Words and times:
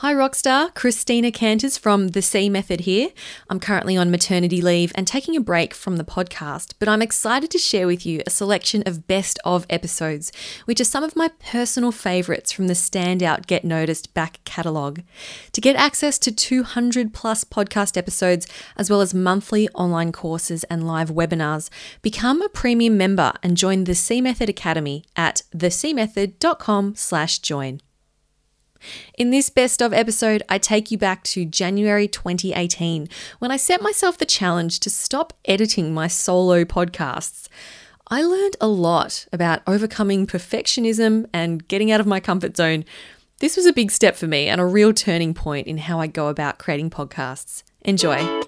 Hi, 0.00 0.14
Rockstar. 0.14 0.72
Christina 0.76 1.32
Canters 1.32 1.76
from 1.76 2.10
The 2.10 2.22
C 2.22 2.48
Method 2.48 2.82
here. 2.82 3.08
I'm 3.50 3.58
currently 3.58 3.96
on 3.96 4.12
maternity 4.12 4.62
leave 4.62 4.92
and 4.94 5.08
taking 5.08 5.34
a 5.34 5.40
break 5.40 5.74
from 5.74 5.96
the 5.96 6.04
podcast, 6.04 6.74
but 6.78 6.88
I'm 6.88 7.02
excited 7.02 7.50
to 7.50 7.58
share 7.58 7.88
with 7.88 8.06
you 8.06 8.22
a 8.24 8.30
selection 8.30 8.84
of 8.86 9.08
best 9.08 9.40
of 9.44 9.66
episodes, 9.68 10.30
which 10.66 10.80
are 10.80 10.84
some 10.84 11.02
of 11.02 11.16
my 11.16 11.32
personal 11.40 11.90
favourites 11.90 12.52
from 12.52 12.68
the 12.68 12.74
Standout 12.74 13.48
Get 13.48 13.64
Noticed 13.64 14.14
back 14.14 14.38
catalogue. 14.44 15.02
To 15.50 15.60
get 15.60 15.74
access 15.74 16.16
to 16.20 16.30
200 16.30 17.12
plus 17.12 17.42
podcast 17.42 17.96
episodes, 17.96 18.46
as 18.76 18.88
well 18.88 19.00
as 19.00 19.12
monthly 19.12 19.68
online 19.70 20.12
courses 20.12 20.62
and 20.70 20.86
live 20.86 21.10
webinars, 21.10 21.70
become 22.02 22.40
a 22.40 22.48
premium 22.48 22.96
member 22.96 23.32
and 23.42 23.56
join 23.56 23.82
the 23.82 23.96
C 23.96 24.20
Method 24.20 24.48
Academy 24.48 25.02
at 25.16 25.42
thecmethod.com 25.52 26.94
slash 26.94 27.40
join. 27.40 27.80
In 29.16 29.30
this 29.30 29.50
best 29.50 29.82
of 29.82 29.92
episode, 29.92 30.42
I 30.48 30.58
take 30.58 30.90
you 30.90 30.98
back 30.98 31.24
to 31.24 31.44
January 31.44 32.08
2018 32.08 33.08
when 33.38 33.50
I 33.50 33.56
set 33.56 33.82
myself 33.82 34.18
the 34.18 34.26
challenge 34.26 34.80
to 34.80 34.90
stop 34.90 35.32
editing 35.44 35.92
my 35.92 36.08
solo 36.08 36.64
podcasts. 36.64 37.48
I 38.08 38.22
learned 38.22 38.56
a 38.60 38.68
lot 38.68 39.26
about 39.32 39.62
overcoming 39.66 40.26
perfectionism 40.26 41.26
and 41.32 41.66
getting 41.68 41.90
out 41.90 42.00
of 42.00 42.06
my 42.06 42.20
comfort 42.20 42.56
zone. 42.56 42.84
This 43.40 43.56
was 43.56 43.66
a 43.66 43.72
big 43.72 43.90
step 43.90 44.16
for 44.16 44.26
me 44.26 44.48
and 44.48 44.60
a 44.60 44.66
real 44.66 44.92
turning 44.92 45.34
point 45.34 45.66
in 45.66 45.78
how 45.78 46.00
I 46.00 46.06
go 46.06 46.28
about 46.28 46.58
creating 46.58 46.90
podcasts. 46.90 47.62
Enjoy. 47.82 48.42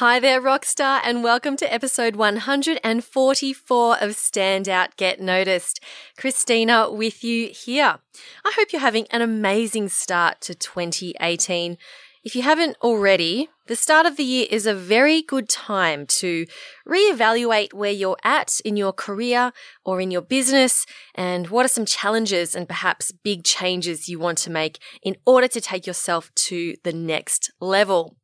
Hi 0.00 0.20
there, 0.20 0.42
Rockstar, 0.42 1.00
and 1.04 1.24
welcome 1.24 1.56
to 1.56 1.72
episode 1.72 2.16
144 2.16 3.94
of 3.94 4.10
Standout 4.10 4.94
Get 4.98 5.22
Noticed. 5.22 5.80
Christina 6.18 6.90
with 6.92 7.24
you 7.24 7.48
here. 7.48 7.96
I 8.44 8.52
hope 8.56 8.74
you're 8.74 8.80
having 8.82 9.06
an 9.10 9.22
amazing 9.22 9.88
start 9.88 10.42
to 10.42 10.54
2018. 10.54 11.78
If 12.22 12.36
you 12.36 12.42
haven't 12.42 12.76
already, 12.82 13.48
the 13.68 13.74
start 13.74 14.04
of 14.04 14.18
the 14.18 14.22
year 14.22 14.46
is 14.50 14.66
a 14.66 14.74
very 14.74 15.22
good 15.22 15.48
time 15.48 16.04
to 16.06 16.44
reevaluate 16.86 17.72
where 17.72 17.90
you're 17.90 18.18
at 18.22 18.60
in 18.66 18.76
your 18.76 18.92
career 18.92 19.50
or 19.82 20.02
in 20.02 20.10
your 20.10 20.20
business 20.20 20.84
and 21.14 21.48
what 21.48 21.64
are 21.64 21.68
some 21.68 21.86
challenges 21.86 22.54
and 22.54 22.68
perhaps 22.68 23.12
big 23.12 23.44
changes 23.44 24.10
you 24.10 24.18
want 24.18 24.36
to 24.38 24.50
make 24.50 24.78
in 25.02 25.16
order 25.24 25.48
to 25.48 25.60
take 25.60 25.86
yourself 25.86 26.30
to 26.34 26.74
the 26.84 26.92
next 26.92 27.50
level. 27.60 28.16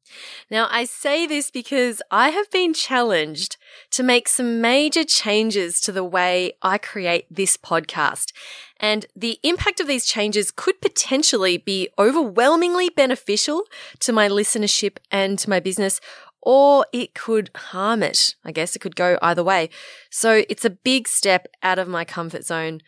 Now, 0.51 0.69
I 0.71 0.85
say 0.85 1.27
this 1.27 1.51
because 1.51 2.03
I 2.11 2.31
have 2.31 2.51
been 2.51 2.75
challenged 2.75 3.57
to 3.93 4.03
make 4.03 4.29
some 4.29 4.61
major 4.61 5.05
changes 5.05 5.81
to 5.81 5.93
the 5.93 6.05
way 6.05 6.53
I 6.63 6.79
create 6.79 7.27
this 7.31 7.57
podcast. 7.57 8.33
And 8.79 9.07
the 9.15 9.39
impact 9.43 9.81
of 9.81 9.87
these 9.87 10.07
changes 10.07 10.51
could 10.51 10.81
potentially 10.81 11.57
be 11.57 11.89
overwhelmingly 11.99 12.91
beneficial 12.91 13.65
to 14.01 14.13
my 14.13 14.29
listenership 14.29 14.97
and 15.11 15.39
to 15.39 15.49
my 15.49 15.61
business, 15.61 16.01
or 16.43 16.85
it 16.93 17.15
could 17.15 17.51
harm 17.55 18.03
it. 18.03 18.35
I 18.45 18.53
guess 18.53 18.75
it 18.75 18.81
could 18.81 18.97
go 18.97 19.19
either 19.23 19.45
way. 19.45 19.71
So 20.11 20.45
it's 20.49 20.65
a 20.65 20.71
big 20.71 21.07
step 21.07 21.47
out 21.63 21.79
of 21.79 21.89
my 21.89 22.05
comfort 22.05 22.45
zone. 22.45 22.81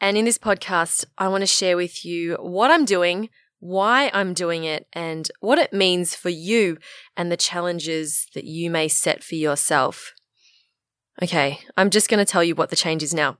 And 0.00 0.16
in 0.16 0.24
this 0.26 0.38
podcast, 0.38 1.04
I 1.18 1.28
want 1.28 1.42
to 1.42 1.46
share 1.46 1.76
with 1.76 2.04
you 2.04 2.34
what 2.34 2.70
I'm 2.70 2.84
doing 2.84 3.30
why 3.66 4.10
I'm 4.14 4.32
doing 4.34 4.64
it, 4.64 4.86
and 4.92 5.28
what 5.40 5.58
it 5.58 5.72
means 5.72 6.14
for 6.14 6.28
you 6.30 6.78
and 7.16 7.30
the 7.30 7.36
challenges 7.36 8.26
that 8.34 8.44
you 8.44 8.70
may 8.70 8.88
set 8.88 9.24
for 9.24 9.34
yourself. 9.34 10.14
Okay, 11.22 11.60
I'm 11.76 11.90
just 11.90 12.08
going 12.08 12.24
to 12.24 12.30
tell 12.30 12.44
you 12.44 12.54
what 12.54 12.70
the 12.70 12.76
change 12.76 13.02
is 13.02 13.14
now. 13.14 13.38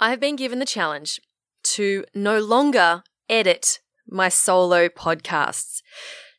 I 0.00 0.10
have 0.10 0.20
been 0.20 0.36
given 0.36 0.58
the 0.58 0.66
challenge 0.66 1.20
to 1.64 2.04
no 2.14 2.38
longer 2.40 3.04
edit 3.28 3.80
my 4.06 4.28
solo 4.28 4.88
podcasts. 4.88 5.80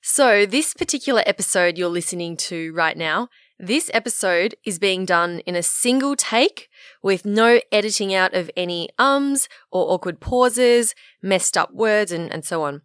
So, 0.01 0.45
this 0.45 0.73
particular 0.73 1.23
episode 1.25 1.77
you're 1.77 1.89
listening 1.89 2.37
to 2.37 2.71
right 2.73 2.95
now, 2.95 3.29
this 3.57 3.89
episode 3.93 4.55
is 4.65 4.79
being 4.79 5.05
done 5.05 5.39
in 5.39 5.55
a 5.55 5.63
single 5.63 6.15
take 6.15 6.69
with 7.01 7.25
no 7.25 7.61
editing 7.71 8.13
out 8.13 8.33
of 8.33 8.51
any 8.57 8.89
ums 8.99 9.47
or 9.71 9.91
awkward 9.91 10.19
pauses, 10.19 10.93
messed 11.21 11.57
up 11.57 11.73
words, 11.73 12.11
and, 12.11 12.31
and 12.31 12.43
so 12.43 12.63
on. 12.63 12.81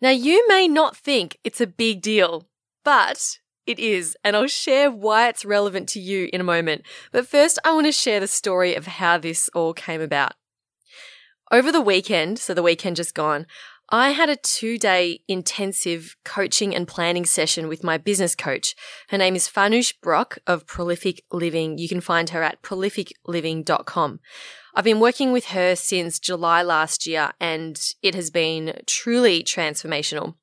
Now, 0.00 0.10
you 0.10 0.46
may 0.48 0.68
not 0.68 0.96
think 0.96 1.38
it's 1.44 1.60
a 1.60 1.66
big 1.66 2.02
deal, 2.02 2.48
but 2.84 3.38
it 3.66 3.78
is, 3.78 4.16
and 4.24 4.36
I'll 4.36 4.46
share 4.46 4.90
why 4.90 5.28
it's 5.28 5.44
relevant 5.44 5.88
to 5.90 6.00
you 6.00 6.28
in 6.32 6.40
a 6.40 6.44
moment. 6.44 6.82
But 7.12 7.26
first, 7.26 7.58
I 7.64 7.72
want 7.72 7.86
to 7.86 7.92
share 7.92 8.20
the 8.20 8.26
story 8.26 8.74
of 8.74 8.86
how 8.86 9.18
this 9.18 9.48
all 9.54 9.72
came 9.72 10.00
about. 10.00 10.32
Over 11.52 11.72
the 11.72 11.80
weekend, 11.80 12.38
so 12.38 12.54
the 12.54 12.62
weekend 12.62 12.96
just 12.96 13.14
gone, 13.14 13.46
I 13.92 14.10
had 14.10 14.30
a 14.30 14.36
two 14.36 14.78
day 14.78 15.22
intensive 15.26 16.16
coaching 16.24 16.76
and 16.76 16.86
planning 16.86 17.24
session 17.24 17.66
with 17.66 17.82
my 17.82 17.98
business 17.98 18.36
coach. 18.36 18.76
Her 19.08 19.18
name 19.18 19.34
is 19.34 19.48
Farnoosh 19.48 19.94
Brock 20.00 20.38
of 20.46 20.64
Prolific 20.64 21.24
Living. 21.32 21.76
You 21.76 21.88
can 21.88 22.00
find 22.00 22.30
her 22.30 22.40
at 22.40 22.62
prolificliving.com. 22.62 24.20
I've 24.76 24.84
been 24.84 25.00
working 25.00 25.32
with 25.32 25.46
her 25.46 25.74
since 25.74 26.20
July 26.20 26.62
last 26.62 27.04
year 27.04 27.32
and 27.40 27.80
it 28.00 28.14
has 28.14 28.30
been 28.30 28.80
truly 28.86 29.42
transformational. 29.42 30.34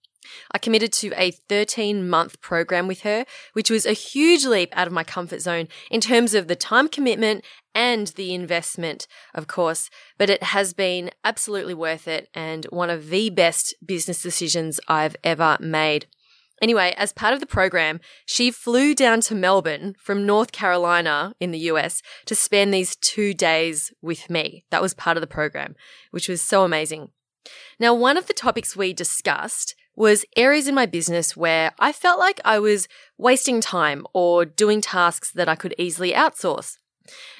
I 0.51 0.57
committed 0.57 0.91
to 0.93 1.11
a 1.15 1.31
13 1.31 2.07
month 2.07 2.41
program 2.41 2.88
with 2.88 3.01
her, 3.01 3.25
which 3.53 3.69
was 3.69 3.85
a 3.85 3.93
huge 3.93 4.45
leap 4.45 4.75
out 4.75 4.88
of 4.88 4.93
my 4.93 5.03
comfort 5.03 5.41
zone 5.41 5.67
in 5.91 6.01
terms 6.01 6.33
of 6.33 6.47
the 6.47 6.55
time 6.55 6.88
commitment 6.88 7.43
and 7.73 8.07
the 8.07 8.33
investment, 8.33 9.07
of 9.35 9.47
course, 9.47 9.89
but 10.17 10.29
it 10.29 10.41
has 10.41 10.73
been 10.73 11.11
absolutely 11.23 11.73
worth 11.73 12.07
it 12.07 12.27
and 12.33 12.66
one 12.66 12.89
of 12.89 13.09
the 13.09 13.29
best 13.29 13.75
business 13.85 14.21
decisions 14.21 14.79
I've 14.87 15.16
ever 15.23 15.57
made. 15.59 16.07
Anyway, 16.61 16.95
as 16.97 17.13
part 17.13 17.33
of 17.33 17.39
the 17.39 17.45
program, 17.45 17.99
she 18.25 18.49
flew 18.49 18.95
down 18.95 19.21
to 19.21 19.35
Melbourne 19.35 19.95
from 19.99 20.25
North 20.25 20.51
Carolina 20.51 21.33
in 21.39 21.51
the 21.51 21.59
US 21.71 22.01
to 22.25 22.33
spend 22.33 22.73
these 22.73 22.95
two 22.95 23.33
days 23.33 23.93
with 24.01 24.29
me. 24.29 24.66
That 24.71 24.81
was 24.81 24.95
part 24.95 25.17
of 25.17 25.21
the 25.21 25.27
program, 25.27 25.75
which 26.09 26.27
was 26.27 26.41
so 26.41 26.63
amazing. 26.63 27.09
Now, 27.79 27.93
one 27.93 28.17
of 28.17 28.25
the 28.25 28.33
topics 28.33 28.75
we 28.75 28.91
discussed 28.91 29.75
was 29.97 30.24
areas 30.38 30.68
in 30.68 30.75
my 30.75 30.85
business 30.85 31.35
where 31.35 31.72
I 31.80 31.91
felt 31.91 32.19
like 32.19 32.40
I 32.46 32.59
was 32.59 32.88
wasting 33.18 33.59
time 33.59 34.06
or 34.13 34.46
doing 34.46 34.80
tasks 34.80 35.31
that 35.31 35.50
I 35.50 35.56
could 35.56 35.74
easily 35.78 36.13
outsource. 36.13 36.78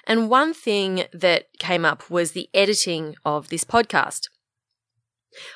And 0.08 0.30
one 0.30 0.56
thing 0.56 1.04
that 1.14 1.46
came 1.60 1.86
up 1.86 2.10
was 2.10 2.32
the 2.32 2.50
editing 2.56 3.16
of 3.24 3.50
this 3.50 3.64
podcast. 3.64 4.30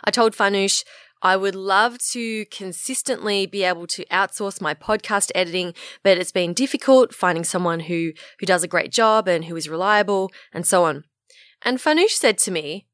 I 0.04 0.12
told 0.12 0.36
Farnoosh 0.36 0.84
I 1.24 1.38
would 1.38 1.56
love 1.56 1.98
to 2.12 2.46
consistently 2.46 3.46
be 3.46 3.64
able 3.64 3.88
to 3.88 4.06
outsource 4.06 4.62
my 4.62 4.74
podcast 4.74 5.32
editing, 5.34 5.74
but 6.04 6.18
it's 6.18 6.32
been 6.32 6.54
difficult 6.54 7.16
finding 7.16 7.44
someone 7.44 7.82
who, 7.82 8.12
who 8.40 8.46
does 8.46 8.64
a 8.64 8.68
great 8.68 8.92
job 8.92 9.28
and 9.28 9.46
who 9.46 9.56
is 9.56 9.70
reliable 9.70 10.32
and 10.54 10.68
so 10.68 10.84
on. 10.84 11.04
And 11.64 11.80
Farnoosh 11.80 12.12
said 12.12 12.38
to 12.40 12.52
me, 12.52 12.88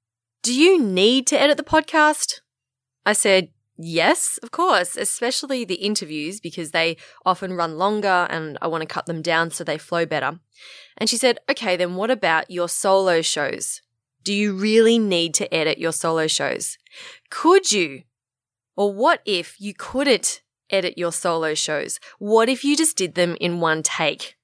do 0.43 0.53
you 0.53 0.81
need 0.81 1.27
to 1.27 1.41
edit 1.41 1.57
the 1.57 1.63
podcast? 1.63 2.41
I 3.05 3.13
said, 3.13 3.49
Yes, 3.77 4.39
of 4.41 4.49
course, 4.49 4.97
especially 4.97 5.63
the 5.63 5.75
interviews 5.75 6.39
because 6.39 6.71
they 6.71 6.97
often 7.25 7.53
run 7.53 7.77
longer 7.77 8.27
and 8.29 8.57
I 8.59 8.67
want 8.67 8.81
to 8.81 8.87
cut 8.87 9.05
them 9.05 9.21
down 9.21 9.51
so 9.51 9.63
they 9.63 9.77
flow 9.77 10.05
better. 10.05 10.39
And 10.97 11.07
she 11.09 11.17
said, 11.17 11.37
okay, 11.49 11.75
then 11.75 11.95
what 11.95 12.09
about 12.09 12.49
your 12.49 12.69
solo 12.69 13.21
shows? 13.21 13.81
Do 14.23 14.33
you 14.33 14.53
really 14.53 14.97
need 14.97 15.35
to 15.35 15.53
edit 15.53 15.77
your 15.77 15.91
solo 15.91 16.25
shows? 16.25 16.77
Could 17.29 17.71
you? 17.71 18.03
Or 18.75 18.91
what 18.91 19.21
if 19.25 19.61
you 19.61 19.75
couldn't 19.75 20.41
edit 20.71 20.97
your 20.97 21.11
solo 21.11 21.53
shows? 21.53 21.99
What 22.17 22.49
if 22.49 22.63
you 22.63 22.75
just 22.75 22.97
did 22.97 23.13
them 23.13 23.37
in 23.39 23.59
one 23.59 23.83
take? 23.83 24.35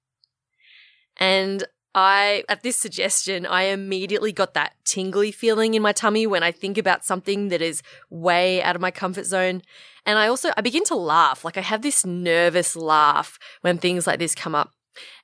And 1.17 1.63
I, 1.95 2.43
at 2.49 2.63
this 2.63 2.75
suggestion, 2.75 3.45
I 3.45 3.63
immediately 3.63 4.31
got 4.31 4.55
that 4.55 4.73
tingly 4.83 5.31
feeling 5.31 5.75
in 5.75 5.81
my 5.81 5.91
tummy 5.91 6.25
when 6.25 6.41
I 6.41 6.51
think 6.51 6.77
about 6.77 7.05
something 7.05 7.49
that 7.49 7.61
is 7.61 7.83
way 8.09 8.63
out 8.63 8.75
of 8.75 8.81
my 8.81 8.91
comfort 8.91 9.25
zone. 9.25 9.61
And 10.05 10.17
I 10.17 10.27
also, 10.27 10.51
I 10.57 10.61
begin 10.61 10.83
to 10.85 10.95
laugh. 10.95 11.45
Like 11.45 11.57
I 11.57 11.61
have 11.61 11.81
this 11.83 12.05
nervous 12.05 12.75
laugh 12.75 13.37
when 13.61 13.77
things 13.77 14.07
like 14.07 14.19
this 14.19 14.33
come 14.33 14.55
up. 14.55 14.71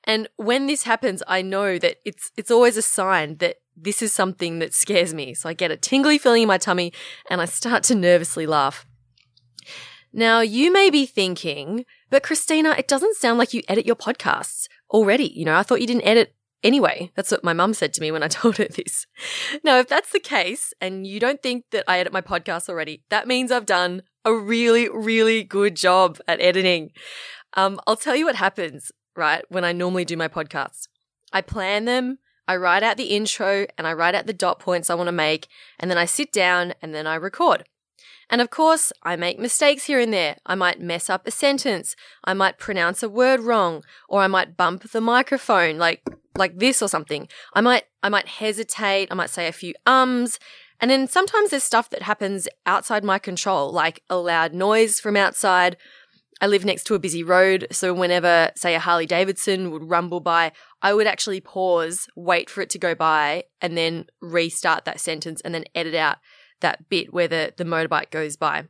And 0.03 0.27
when 0.35 0.67
this 0.67 0.83
happens, 0.83 1.23
I 1.27 1.41
know 1.41 1.79
that 1.79 1.97
it's, 2.05 2.31
it's 2.37 2.51
always 2.51 2.77
a 2.77 2.81
sign 2.81 3.37
that 3.37 3.57
this 3.75 4.01
is 4.01 4.13
something 4.13 4.59
that 4.59 4.73
scares 4.73 5.13
me. 5.13 5.33
So 5.33 5.49
I 5.49 5.53
get 5.53 5.71
a 5.71 5.77
tingly 5.77 6.17
feeling 6.17 6.43
in 6.43 6.47
my 6.47 6.57
tummy 6.57 6.93
and 7.29 7.41
I 7.41 7.45
start 7.45 7.83
to 7.83 7.95
nervously 7.95 8.45
laugh. 8.45 8.85
Now 10.11 10.41
you 10.41 10.71
may 10.71 10.89
be 10.89 11.05
thinking, 11.05 11.85
but 12.09 12.23
Christina, 12.23 12.75
it 12.77 12.87
doesn't 12.87 13.17
sound 13.17 13.37
like 13.37 13.53
you 13.53 13.61
edit 13.67 13.85
your 13.85 13.95
podcasts 13.95 14.67
already. 14.89 15.31
You 15.35 15.45
know, 15.45 15.55
I 15.55 15.63
thought 15.63 15.81
you 15.81 15.87
didn't 15.87 16.05
edit 16.05 16.33
Anyway, 16.63 17.11
that's 17.15 17.31
what 17.31 17.43
my 17.43 17.53
mum 17.53 17.73
said 17.73 17.93
to 17.93 18.01
me 18.01 18.11
when 18.11 18.23
I 18.23 18.27
told 18.29 18.57
her 18.57 18.65
this. 18.65 19.05
Now, 19.63 19.79
if 19.79 19.87
that's 19.87 20.11
the 20.11 20.19
case 20.19 20.73
and 20.81 21.07
you 21.07 21.19
don't 21.19 21.41
think 21.41 21.65
that 21.71 21.85
I 21.87 21.99
edit 21.99 22.13
my 22.13 22.21
podcast 22.21 22.69
already, 22.69 23.03
that 23.09 23.27
means 23.27 23.51
I've 23.51 23.65
done 23.65 24.03
a 24.25 24.33
really, 24.33 24.89
really 24.89 25.43
good 25.43 25.75
job 25.75 26.19
at 26.27 26.41
editing. 26.41 26.91
Um, 27.53 27.79
I'll 27.87 27.95
tell 27.95 28.15
you 28.15 28.25
what 28.25 28.35
happens, 28.35 28.91
right, 29.15 29.43
when 29.49 29.63
I 29.63 29.71
normally 29.71 30.05
do 30.05 30.17
my 30.17 30.27
podcasts. 30.27 30.87
I 31.31 31.41
plan 31.41 31.85
them, 31.85 32.19
I 32.47 32.55
write 32.55 32.83
out 32.83 32.97
the 32.97 33.15
intro, 33.15 33.67
and 33.77 33.87
I 33.87 33.93
write 33.93 34.15
out 34.15 34.25
the 34.25 34.33
dot 34.33 34.59
points 34.59 34.89
I 34.89 34.95
want 34.95 35.07
to 35.07 35.13
make, 35.13 35.47
and 35.79 35.89
then 35.89 35.97
I 35.97 36.05
sit 36.05 36.31
down 36.31 36.73
and 36.81 36.93
then 36.93 37.07
I 37.07 37.15
record. 37.15 37.63
And 38.29 38.41
of 38.41 38.49
course, 38.49 38.91
I 39.01 39.15
make 39.15 39.39
mistakes 39.39 39.85
here 39.85 39.99
and 39.99 40.13
there. 40.13 40.37
I 40.45 40.55
might 40.55 40.79
mess 40.79 41.09
up 41.09 41.25
a 41.25 41.31
sentence. 41.31 41.95
I 42.23 42.33
might 42.33 42.59
pronounce 42.59 43.01
a 43.01 43.09
word 43.09 43.39
wrong, 43.39 43.83
or 44.07 44.21
I 44.21 44.27
might 44.27 44.57
bump 44.57 44.91
the 44.91 45.01
microphone 45.01 45.77
like 45.77 46.03
like 46.39 46.57
this 46.57 46.81
or 46.81 46.87
something. 46.87 47.27
I 47.53 47.61
might 47.61 47.83
I 48.01 48.09
might 48.09 48.27
hesitate. 48.27 49.09
I 49.11 49.15
might 49.15 49.29
say 49.29 49.47
a 49.47 49.51
few 49.51 49.73
ums. 49.85 50.39
And 50.81 50.89
then 50.89 51.07
sometimes 51.07 51.49
there's 51.49 51.63
stuff 51.63 51.89
that 51.89 52.03
happens 52.03 52.47
outside 52.65 53.03
my 53.03 53.19
control, 53.19 53.71
like 53.71 54.01
a 54.09 54.15
loud 54.15 54.53
noise 54.53 54.99
from 54.99 55.17
outside. 55.17 55.75
I 56.41 56.47
live 56.47 56.63
next 56.63 56.85
to 56.85 56.95
a 56.95 56.99
busy 56.99 57.21
road, 57.21 57.67
so 57.69 57.93
whenever, 57.93 58.51
say, 58.55 58.73
a 58.73 58.79
Harley 58.79 59.05
Davidson 59.05 59.71
would 59.71 59.89
rumble 59.89 60.21
by, 60.21 60.53
I 60.81 60.93
would 60.93 61.05
actually 61.05 61.41
pause, 61.41 62.07
wait 62.15 62.49
for 62.49 62.61
it 62.61 62.69
to 62.69 62.79
go 62.79 62.95
by, 62.95 63.43
and 63.59 63.77
then 63.77 64.05
restart 64.21 64.85
that 64.85 65.01
sentence 65.01 65.41
and 65.41 65.53
then 65.53 65.65
edit 65.75 65.95
out 65.95 66.17
that 66.61 66.87
bit 66.87 67.13
where 67.13 67.27
the, 67.27 67.53
the 67.57 67.65
motorbike 67.65 68.09
goes 68.09 68.37
by. 68.37 68.67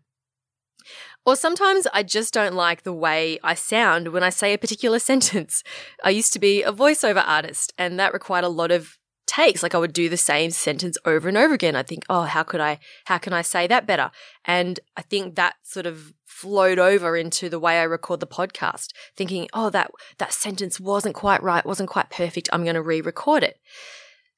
Or 1.30 1.36
sometimes 1.36 1.86
I 1.94 2.02
just 2.02 2.34
don't 2.34 2.56
like 2.56 2.82
the 2.82 2.92
way 2.92 3.38
I 3.44 3.54
sound 3.54 4.08
when 4.08 4.24
I 4.24 4.32
say 4.32 4.52
a 4.52 4.58
particular 4.58 4.98
sentence. 5.12 5.64
I 6.04 6.10
used 6.10 6.34
to 6.34 6.40
be 6.40 6.64
a 6.64 6.72
voiceover 6.72 7.24
artist, 7.24 7.72
and 7.78 8.00
that 8.00 8.14
required 8.14 8.46
a 8.46 8.50
lot 8.50 8.72
of 8.72 8.98
takes. 9.28 9.62
Like 9.62 9.76
I 9.76 9.78
would 9.78 9.94
do 9.94 10.10
the 10.10 10.18
same 10.18 10.50
sentence 10.50 10.98
over 11.06 11.28
and 11.28 11.38
over 11.38 11.54
again. 11.54 11.76
I 11.76 11.84
think, 11.84 12.04
oh, 12.10 12.24
how 12.24 12.42
could 12.42 12.60
I, 12.62 12.80
how 13.06 13.20
can 13.20 13.32
I 13.32 13.44
say 13.44 13.68
that 13.68 13.86
better? 13.86 14.10
And 14.44 14.80
I 14.98 15.04
think 15.04 15.36
that 15.36 15.54
sort 15.62 15.86
of 15.86 16.14
flowed 16.26 16.80
over 16.80 17.16
into 17.16 17.48
the 17.48 17.60
way 17.60 17.80
I 17.80 17.84
record 17.84 18.22
the 18.22 18.26
podcast, 18.26 18.88
thinking, 19.16 19.48
oh, 19.54 19.70
that, 19.70 19.92
that 20.18 20.34
sentence 20.34 20.80
wasn't 20.80 21.14
quite 21.14 21.44
right, 21.44 21.64
wasn't 21.64 21.92
quite 21.92 22.10
perfect. 22.10 22.50
I'm 22.52 22.64
going 22.64 22.74
to 22.74 22.82
re-record 22.82 23.44
it. 23.44 23.60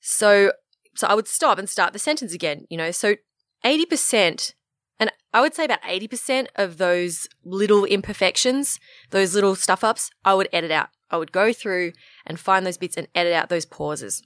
So, 0.01 0.51
so 0.97 1.07
I 1.07 1.15
would 1.15 1.29
stop 1.29 1.57
and 1.57 1.69
start 1.69 1.93
the 1.93 1.99
sentence 1.99 2.33
again, 2.33 2.65
you 2.69 2.75
know, 2.75 2.91
so 2.91 3.15
80%, 3.63 4.55
and 5.01 5.11
I 5.33 5.41
would 5.41 5.55
say 5.55 5.65
about 5.65 5.81
80% 5.81 6.47
of 6.55 6.77
those 6.77 7.27
little 7.43 7.85
imperfections, 7.85 8.79
those 9.09 9.33
little 9.33 9.55
stuff 9.55 9.83
ups, 9.83 10.11
I 10.23 10.35
would 10.35 10.47
edit 10.53 10.69
out. 10.69 10.89
I 11.09 11.17
would 11.17 11.31
go 11.31 11.51
through 11.51 11.93
and 12.23 12.39
find 12.39 12.65
those 12.65 12.77
bits 12.77 12.95
and 12.95 13.07
edit 13.15 13.33
out 13.33 13.49
those 13.49 13.65
pauses. 13.65 14.21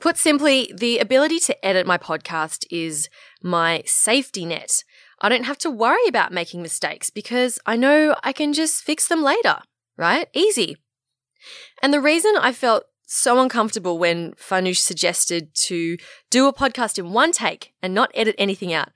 Put 0.00 0.16
simply, 0.16 0.72
the 0.72 1.00
ability 1.00 1.40
to 1.40 1.66
edit 1.66 1.84
my 1.84 1.98
podcast 1.98 2.64
is 2.70 3.08
my 3.42 3.82
safety 3.86 4.44
net. 4.44 4.84
I 5.20 5.28
don't 5.28 5.44
have 5.44 5.58
to 5.58 5.70
worry 5.70 6.06
about 6.08 6.32
making 6.32 6.62
mistakes 6.62 7.10
because 7.10 7.58
I 7.66 7.74
know 7.74 8.14
I 8.22 8.32
can 8.32 8.52
just 8.52 8.84
fix 8.84 9.08
them 9.08 9.22
later, 9.22 9.58
right? 9.96 10.28
Easy. 10.32 10.76
And 11.82 11.92
the 11.92 12.00
reason 12.00 12.34
I 12.40 12.52
felt 12.52 12.84
so 13.04 13.40
uncomfortable 13.40 13.98
when 13.98 14.32
Farnoosh 14.34 14.78
suggested 14.78 15.52
to 15.66 15.96
do 16.30 16.46
a 16.46 16.52
podcast 16.52 16.98
in 17.00 17.12
one 17.12 17.32
take 17.32 17.72
and 17.82 17.92
not 17.92 18.12
edit 18.14 18.36
anything 18.38 18.72
out. 18.72 18.90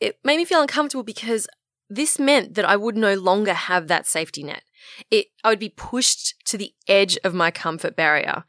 It 0.00 0.18
made 0.24 0.36
me 0.36 0.44
feel 0.44 0.60
uncomfortable 0.60 1.02
because 1.02 1.48
this 1.90 2.18
meant 2.18 2.54
that 2.54 2.64
I 2.64 2.76
would 2.76 2.96
no 2.96 3.14
longer 3.14 3.54
have 3.54 3.88
that 3.88 4.06
safety 4.06 4.42
net. 4.42 4.62
It, 5.10 5.26
I 5.42 5.50
would 5.50 5.58
be 5.58 5.70
pushed 5.70 6.34
to 6.46 6.58
the 6.58 6.72
edge 6.86 7.18
of 7.24 7.34
my 7.34 7.50
comfort 7.50 7.96
barrier. 7.96 8.44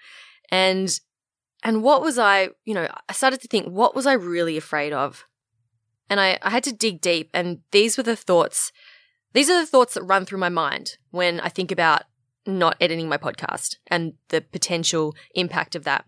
And, 0.51 0.92
and 1.63 1.84
what 1.84 2.01
was 2.01 2.19
I, 2.19 2.50
you 2.66 2.74
know, 2.74 2.88
I 3.07 3.13
started 3.13 3.42
to 3.42 3.48
think, 3.48 3.68
what 3.68 3.96
was 3.96 4.06
I 4.06 4.13
really 4.13 4.57
afraid 4.57 4.94
of? 4.94 5.25
And 6.10 6.19
I, 6.19 6.38
I 6.42 6.50
had 6.50 6.63
to 6.66 6.74
dig 6.74 7.01
deep. 7.01 7.30
And 7.34 7.60
these 7.72 7.98
were 7.98 8.04
the 8.04 8.16
thoughts, 8.16 8.72
these 9.34 9.50
are 9.50 9.60
the 9.60 9.68
thoughts 9.68 9.94
that 9.94 10.04
run 10.04 10.25
through 10.25 10.40
my 10.40 10.50
mind 10.50 10.98
when 11.12 11.40
I 11.40 11.50
think 11.50 11.72
about 11.72 12.04
not 12.45 12.75
editing 12.81 13.07
my 13.07 13.18
podcast 13.18 13.75
and 13.88 14.13
the 14.30 14.42
potential 14.42 15.16
impact 15.36 15.75
of 15.75 15.84
that. 15.84 16.06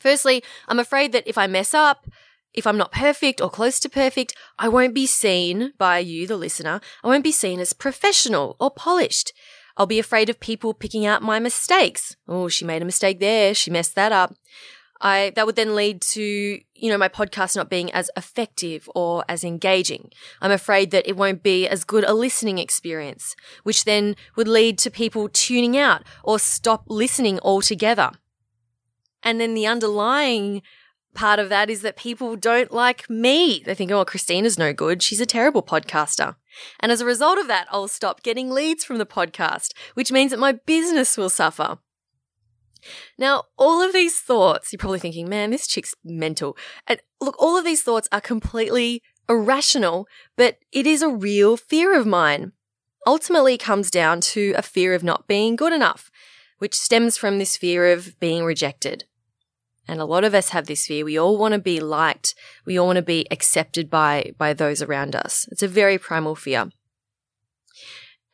Firstly, 0.00 0.44
I'm 0.68 0.78
afraid 0.78 1.12
that 1.12 1.26
if 1.26 1.38
I 1.38 1.46
mess 1.46 1.74
up, 1.74 2.06
if 2.54 2.66
I'm 2.66 2.76
not 2.76 2.92
perfect 2.92 3.40
or 3.40 3.50
close 3.50 3.78
to 3.80 3.88
perfect, 3.88 4.34
I 4.58 4.68
won't 4.68 4.94
be 4.94 5.06
seen 5.06 5.72
by 5.78 5.98
you, 5.98 6.26
the 6.26 6.36
listener. 6.36 6.80
I 7.04 7.08
won't 7.08 7.24
be 7.24 7.32
seen 7.32 7.60
as 7.60 7.72
professional 7.72 8.56
or 8.58 8.70
polished. 8.70 9.32
I'll 9.76 9.86
be 9.86 10.00
afraid 10.00 10.28
of 10.28 10.40
people 10.40 10.74
picking 10.74 11.06
out 11.06 11.22
my 11.22 11.38
mistakes. 11.38 12.16
Oh, 12.26 12.48
she 12.48 12.64
made 12.64 12.82
a 12.82 12.86
mistake 12.86 13.20
there. 13.20 13.54
She 13.54 13.70
messed 13.70 13.94
that 13.94 14.12
up. 14.12 14.34
I, 15.00 15.32
that 15.36 15.46
would 15.46 15.54
then 15.54 15.76
lead 15.76 16.02
to, 16.02 16.20
you 16.20 16.90
know, 16.90 16.98
my 16.98 17.08
podcast 17.08 17.54
not 17.54 17.70
being 17.70 17.92
as 17.92 18.10
effective 18.16 18.90
or 18.94 19.24
as 19.28 19.44
engaging. 19.44 20.10
I'm 20.40 20.50
afraid 20.50 20.90
that 20.90 21.08
it 21.08 21.16
won't 21.16 21.44
be 21.44 21.68
as 21.68 21.84
good 21.84 22.02
a 22.02 22.12
listening 22.12 22.58
experience, 22.58 23.36
which 23.62 23.84
then 23.84 24.16
would 24.34 24.48
lead 24.48 24.78
to 24.78 24.90
people 24.90 25.28
tuning 25.28 25.76
out 25.76 26.02
or 26.24 26.40
stop 26.40 26.82
listening 26.88 27.38
altogether. 27.40 28.10
And 29.22 29.40
then 29.40 29.54
the 29.54 29.66
underlying 29.66 30.62
part 31.18 31.40
of 31.40 31.48
that 31.48 31.68
is 31.68 31.82
that 31.82 31.96
people 31.96 32.36
don't 32.36 32.72
like 32.72 33.10
me. 33.10 33.60
They 33.66 33.74
think, 33.74 33.90
oh, 33.90 34.04
Christina's 34.04 34.56
no 34.56 34.72
good. 34.72 35.02
She's 35.02 35.20
a 35.20 35.26
terrible 35.26 35.64
podcaster. 35.64 36.36
And 36.78 36.92
as 36.92 37.00
a 37.00 37.04
result 37.04 37.38
of 37.38 37.48
that, 37.48 37.66
I'll 37.72 37.88
stop 37.88 38.22
getting 38.22 38.50
leads 38.50 38.84
from 38.84 38.98
the 38.98 39.04
podcast, 39.04 39.72
which 39.94 40.12
means 40.12 40.30
that 40.30 40.38
my 40.38 40.52
business 40.52 41.18
will 41.18 41.28
suffer. 41.28 41.78
Now, 43.18 43.44
all 43.58 43.82
of 43.82 43.92
these 43.92 44.20
thoughts, 44.20 44.72
you're 44.72 44.78
probably 44.78 45.00
thinking, 45.00 45.28
man, 45.28 45.50
this 45.50 45.66
chick's 45.66 45.92
mental. 46.04 46.56
And 46.86 47.00
look, 47.20 47.34
all 47.42 47.58
of 47.58 47.64
these 47.64 47.82
thoughts 47.82 48.08
are 48.12 48.20
completely 48.20 49.02
irrational, 49.28 50.06
but 50.36 50.58
it 50.70 50.86
is 50.86 51.02
a 51.02 51.08
real 51.08 51.56
fear 51.56 51.98
of 51.98 52.06
mine. 52.06 52.52
Ultimately, 53.06 53.58
comes 53.58 53.90
down 53.90 54.20
to 54.20 54.54
a 54.56 54.62
fear 54.62 54.94
of 54.94 55.02
not 55.02 55.26
being 55.26 55.56
good 55.56 55.72
enough, 55.72 56.12
which 56.58 56.76
stems 56.76 57.16
from 57.16 57.38
this 57.38 57.56
fear 57.56 57.90
of 57.90 58.18
being 58.20 58.44
rejected. 58.44 59.04
And 59.88 60.00
a 60.00 60.04
lot 60.04 60.24
of 60.24 60.34
us 60.34 60.50
have 60.50 60.66
this 60.66 60.86
fear. 60.86 61.04
We 61.04 61.18
all 61.18 61.38
want 61.38 61.52
to 61.52 61.58
be 61.58 61.80
liked. 61.80 62.34
We 62.66 62.78
all 62.78 62.86
want 62.86 62.96
to 62.96 63.02
be 63.02 63.26
accepted 63.30 63.88
by, 63.88 64.32
by 64.36 64.52
those 64.52 64.82
around 64.82 65.16
us. 65.16 65.48
It's 65.50 65.62
a 65.62 65.68
very 65.68 65.98
primal 65.98 66.34
fear. 66.34 66.70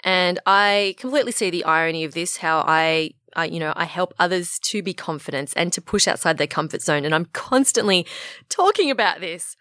And 0.02 0.40
I 0.44 0.96
completely 0.98 1.32
see 1.32 1.50
the 1.50 1.64
irony 1.64 2.04
of 2.04 2.12
this, 2.12 2.38
how 2.38 2.64
I 2.66 3.12
I, 3.36 3.46
you 3.46 3.58
know, 3.58 3.72
I 3.76 3.84
help 3.84 4.14
others 4.18 4.58
to 4.60 4.82
be 4.82 4.94
confident 4.94 5.52
and 5.56 5.72
to 5.72 5.80
push 5.80 6.06
outside 6.06 6.38
their 6.38 6.46
comfort 6.46 6.82
zone. 6.82 7.04
And 7.04 7.14
I'm 7.14 7.26
constantly 7.26 8.06
talking 8.48 8.90
about 8.90 9.20
this. 9.20 9.56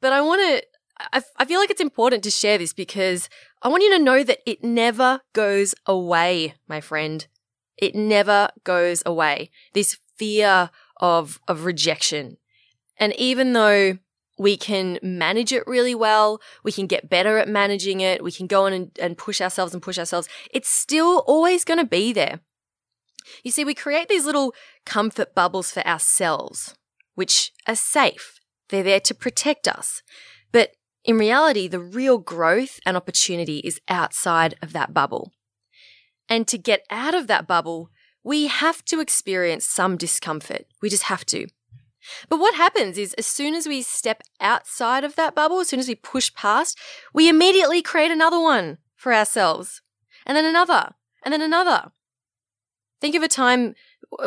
But 0.00 0.12
I 0.12 0.20
want 0.20 0.40
to, 0.40 0.66
I, 1.12 1.22
I 1.36 1.44
feel 1.44 1.58
like 1.58 1.70
it's 1.70 1.80
important 1.80 2.22
to 2.24 2.30
share 2.30 2.58
this 2.58 2.72
because 2.72 3.28
I 3.62 3.68
want 3.68 3.82
you 3.82 3.90
to 3.96 4.02
know 4.02 4.22
that 4.22 4.38
it 4.46 4.62
never 4.62 5.20
goes 5.32 5.74
away, 5.86 6.54
my 6.68 6.80
friend. 6.80 7.26
It 7.76 7.94
never 7.94 8.50
goes 8.64 9.02
away. 9.04 9.50
This 9.74 9.98
fear 10.16 10.70
of, 11.00 11.40
of 11.48 11.64
rejection. 11.64 12.36
And 12.98 13.14
even 13.16 13.52
though 13.52 13.98
we 14.40 14.56
can 14.56 14.98
manage 15.02 15.52
it 15.52 15.66
really 15.66 15.94
well. 15.94 16.40
We 16.64 16.72
can 16.72 16.86
get 16.86 17.10
better 17.10 17.36
at 17.36 17.46
managing 17.46 18.00
it. 18.00 18.24
We 18.24 18.32
can 18.32 18.46
go 18.46 18.64
on 18.64 18.72
and, 18.72 18.90
and 18.98 19.18
push 19.18 19.38
ourselves 19.38 19.74
and 19.74 19.82
push 19.82 19.98
ourselves. 19.98 20.30
It's 20.50 20.70
still 20.70 21.18
always 21.26 21.62
going 21.62 21.78
to 21.78 21.84
be 21.84 22.14
there. 22.14 22.40
You 23.44 23.50
see, 23.50 23.66
we 23.66 23.74
create 23.74 24.08
these 24.08 24.24
little 24.24 24.54
comfort 24.86 25.34
bubbles 25.34 25.70
for 25.70 25.86
ourselves, 25.86 26.74
which 27.16 27.52
are 27.66 27.76
safe. 27.76 28.40
They're 28.70 28.82
there 28.82 29.00
to 29.00 29.14
protect 29.14 29.68
us. 29.68 30.02
But 30.52 30.72
in 31.04 31.18
reality, 31.18 31.68
the 31.68 31.78
real 31.78 32.16
growth 32.16 32.80
and 32.86 32.96
opportunity 32.96 33.58
is 33.58 33.78
outside 33.90 34.54
of 34.62 34.72
that 34.72 34.94
bubble. 34.94 35.32
And 36.30 36.48
to 36.48 36.56
get 36.56 36.86
out 36.88 37.14
of 37.14 37.26
that 37.26 37.46
bubble, 37.46 37.90
we 38.22 38.46
have 38.46 38.84
to 38.86 39.00
experience 39.00 39.66
some 39.66 39.96
discomfort. 39.96 40.66
We 40.82 40.88
just 40.88 41.04
have 41.04 41.24
to. 41.26 41.46
But 42.28 42.40
what 42.40 42.54
happens 42.54 42.96
is, 42.96 43.14
as 43.14 43.26
soon 43.26 43.54
as 43.54 43.66
we 43.66 43.82
step 43.82 44.22
outside 44.40 45.04
of 45.04 45.16
that 45.16 45.34
bubble, 45.34 45.60
as 45.60 45.68
soon 45.68 45.80
as 45.80 45.88
we 45.88 45.94
push 45.94 46.32
past, 46.34 46.78
we 47.12 47.28
immediately 47.28 47.82
create 47.82 48.10
another 48.10 48.40
one 48.40 48.78
for 48.96 49.14
ourselves, 49.14 49.82
and 50.26 50.36
then 50.36 50.44
another, 50.44 50.94
and 51.24 51.32
then 51.32 51.42
another. 51.42 51.92
Think 53.00 53.14
of 53.14 53.22
a 53.22 53.28
time 53.28 53.74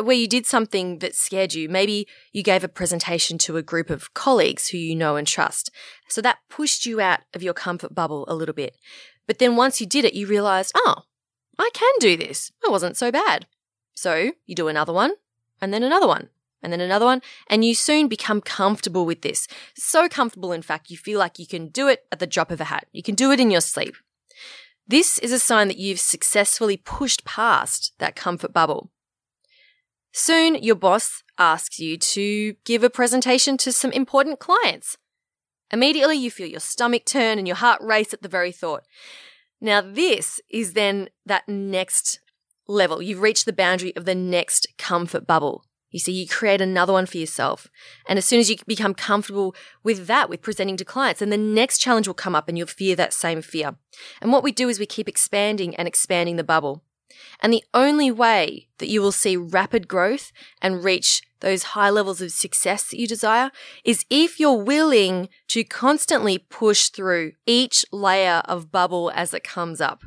where 0.02 0.16
you 0.16 0.26
did 0.26 0.46
something 0.46 0.98
that 0.98 1.14
scared 1.14 1.54
you. 1.54 1.68
Maybe 1.68 2.08
you 2.32 2.42
gave 2.42 2.64
a 2.64 2.68
presentation 2.68 3.38
to 3.38 3.56
a 3.56 3.62
group 3.62 3.90
of 3.90 4.14
colleagues 4.14 4.68
who 4.68 4.78
you 4.78 4.96
know 4.96 5.16
and 5.16 5.26
trust. 5.26 5.70
So 6.08 6.20
that 6.22 6.38
pushed 6.48 6.86
you 6.86 7.00
out 7.00 7.20
of 7.34 7.42
your 7.42 7.54
comfort 7.54 7.94
bubble 7.94 8.24
a 8.26 8.34
little 8.34 8.54
bit. 8.54 8.76
But 9.26 9.38
then 9.38 9.56
once 9.56 9.80
you 9.80 9.86
did 9.86 10.04
it, 10.04 10.14
you 10.14 10.26
realized, 10.26 10.72
oh, 10.74 11.02
I 11.58 11.70
can 11.72 11.92
do 12.00 12.16
this. 12.16 12.50
It 12.64 12.70
wasn't 12.70 12.96
so 12.96 13.12
bad. 13.12 13.46
So 13.94 14.32
you 14.46 14.54
do 14.54 14.68
another 14.68 14.92
one 14.92 15.12
and 15.60 15.72
then 15.72 15.82
another 15.82 16.06
one 16.06 16.28
and 16.62 16.72
then 16.72 16.80
another 16.80 17.04
one. 17.04 17.22
And 17.48 17.64
you 17.64 17.74
soon 17.74 18.08
become 18.08 18.40
comfortable 18.40 19.06
with 19.06 19.22
this. 19.22 19.46
So 19.76 20.08
comfortable, 20.08 20.52
in 20.52 20.62
fact, 20.62 20.90
you 20.90 20.96
feel 20.96 21.18
like 21.18 21.38
you 21.38 21.46
can 21.46 21.68
do 21.68 21.88
it 21.88 22.04
at 22.10 22.18
the 22.18 22.26
drop 22.26 22.50
of 22.50 22.60
a 22.60 22.64
hat. 22.64 22.86
You 22.92 23.02
can 23.02 23.14
do 23.14 23.30
it 23.30 23.38
in 23.38 23.50
your 23.50 23.60
sleep. 23.60 23.94
This 24.86 25.18
is 25.18 25.32
a 25.32 25.38
sign 25.38 25.68
that 25.68 25.78
you've 25.78 26.00
successfully 26.00 26.76
pushed 26.76 27.24
past 27.24 27.92
that 27.98 28.16
comfort 28.16 28.52
bubble. 28.52 28.90
Soon, 30.12 30.54
your 30.56 30.74
boss 30.74 31.22
asks 31.38 31.80
you 31.80 31.96
to 31.96 32.54
give 32.64 32.84
a 32.84 32.90
presentation 32.90 33.56
to 33.58 33.72
some 33.72 33.90
important 33.92 34.38
clients. 34.38 34.96
Immediately, 35.70 36.18
you 36.18 36.30
feel 36.30 36.46
your 36.46 36.60
stomach 36.60 37.04
turn 37.04 37.38
and 37.38 37.48
your 37.48 37.56
heart 37.56 37.80
race 37.82 38.12
at 38.12 38.22
the 38.22 38.28
very 38.28 38.52
thought. 38.52 38.84
Now, 39.60 39.80
this 39.80 40.40
is 40.50 40.74
then 40.74 41.08
that 41.26 41.48
next 41.48 42.20
level. 42.66 43.02
You've 43.02 43.20
reached 43.20 43.46
the 43.46 43.52
boundary 43.52 43.94
of 43.96 44.04
the 44.04 44.14
next 44.14 44.66
comfort 44.78 45.26
bubble. 45.26 45.64
You 45.90 46.00
see, 46.00 46.12
you 46.12 46.26
create 46.26 46.60
another 46.60 46.92
one 46.92 47.06
for 47.06 47.18
yourself. 47.18 47.68
And 48.08 48.18
as 48.18 48.24
soon 48.24 48.40
as 48.40 48.50
you 48.50 48.56
become 48.66 48.94
comfortable 48.94 49.54
with 49.84 50.08
that, 50.08 50.28
with 50.28 50.42
presenting 50.42 50.76
to 50.78 50.84
clients, 50.84 51.20
then 51.20 51.30
the 51.30 51.36
next 51.36 51.78
challenge 51.78 52.08
will 52.08 52.14
come 52.14 52.34
up 52.34 52.48
and 52.48 52.58
you'll 52.58 52.66
fear 52.66 52.96
that 52.96 53.12
same 53.14 53.42
fear. 53.42 53.76
And 54.20 54.32
what 54.32 54.42
we 54.42 54.50
do 54.50 54.68
is 54.68 54.80
we 54.80 54.86
keep 54.86 55.08
expanding 55.08 55.76
and 55.76 55.86
expanding 55.86 56.34
the 56.34 56.42
bubble. 56.42 56.82
And 57.38 57.52
the 57.52 57.62
only 57.72 58.10
way 58.10 58.66
that 58.78 58.88
you 58.88 59.00
will 59.00 59.12
see 59.12 59.36
rapid 59.36 59.86
growth 59.86 60.32
and 60.60 60.82
reach 60.82 61.22
those 61.38 61.62
high 61.62 61.90
levels 61.90 62.20
of 62.20 62.32
success 62.32 62.90
that 62.90 62.98
you 62.98 63.06
desire 63.06 63.52
is 63.84 64.04
if 64.10 64.40
you're 64.40 64.52
willing 64.52 65.28
to 65.48 65.62
constantly 65.62 66.38
push 66.38 66.88
through 66.88 67.32
each 67.46 67.84
layer 67.92 68.42
of 68.46 68.72
bubble 68.72 69.12
as 69.14 69.32
it 69.32 69.44
comes 69.44 69.80
up. 69.80 70.02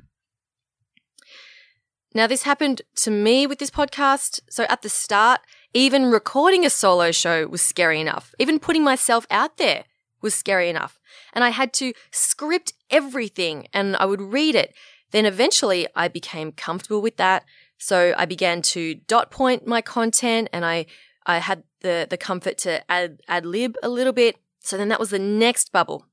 Now, 2.13 2.25
this 2.27 2.43
happened 2.43 2.81
to 2.97 3.11
me 3.11 3.45
with 3.45 3.59
this 3.59 3.69
podcast. 3.69 4.39
So 4.49 4.65
at 4.69 4.81
the 4.81 4.89
start, 4.89 5.41
even 5.73 6.05
recording 6.05 6.65
a 6.65 6.69
solo 6.69 7.11
show 7.11 7.47
was 7.47 7.61
scary 7.61 7.99
enough. 7.99 8.33
Even 8.39 8.59
putting 8.59 8.83
myself 8.83 9.27
out 9.29 9.57
there 9.57 9.83
was 10.21 10.33
scary 10.33 10.69
enough. 10.69 10.99
And 11.33 11.43
I 11.43 11.49
had 11.49 11.73
to 11.73 11.93
script 12.11 12.73
everything 12.89 13.67
and 13.73 13.95
I 13.97 14.05
would 14.05 14.21
read 14.21 14.55
it. 14.55 14.73
Then 15.11 15.25
eventually 15.25 15.87
I 15.95 16.07
became 16.07 16.51
comfortable 16.51 17.01
with 17.01 17.17
that. 17.17 17.45
So 17.77 18.13
I 18.17 18.25
began 18.25 18.61
to 18.63 18.95
dot 18.95 19.29
point 19.29 19.67
my 19.67 19.81
content 19.81 20.49
and 20.51 20.65
I, 20.65 20.87
I 21.25 21.37
had 21.37 21.63
the, 21.81 22.07
the 22.09 22.17
comfort 22.17 22.57
to 22.59 22.89
add, 22.91 23.21
ad 23.27 23.45
lib 23.45 23.75
a 23.83 23.89
little 23.89 24.13
bit. 24.13 24.37
So 24.59 24.77
then 24.77 24.89
that 24.89 24.99
was 24.99 25.11
the 25.11 25.19
next 25.19 25.71
bubble. 25.71 26.05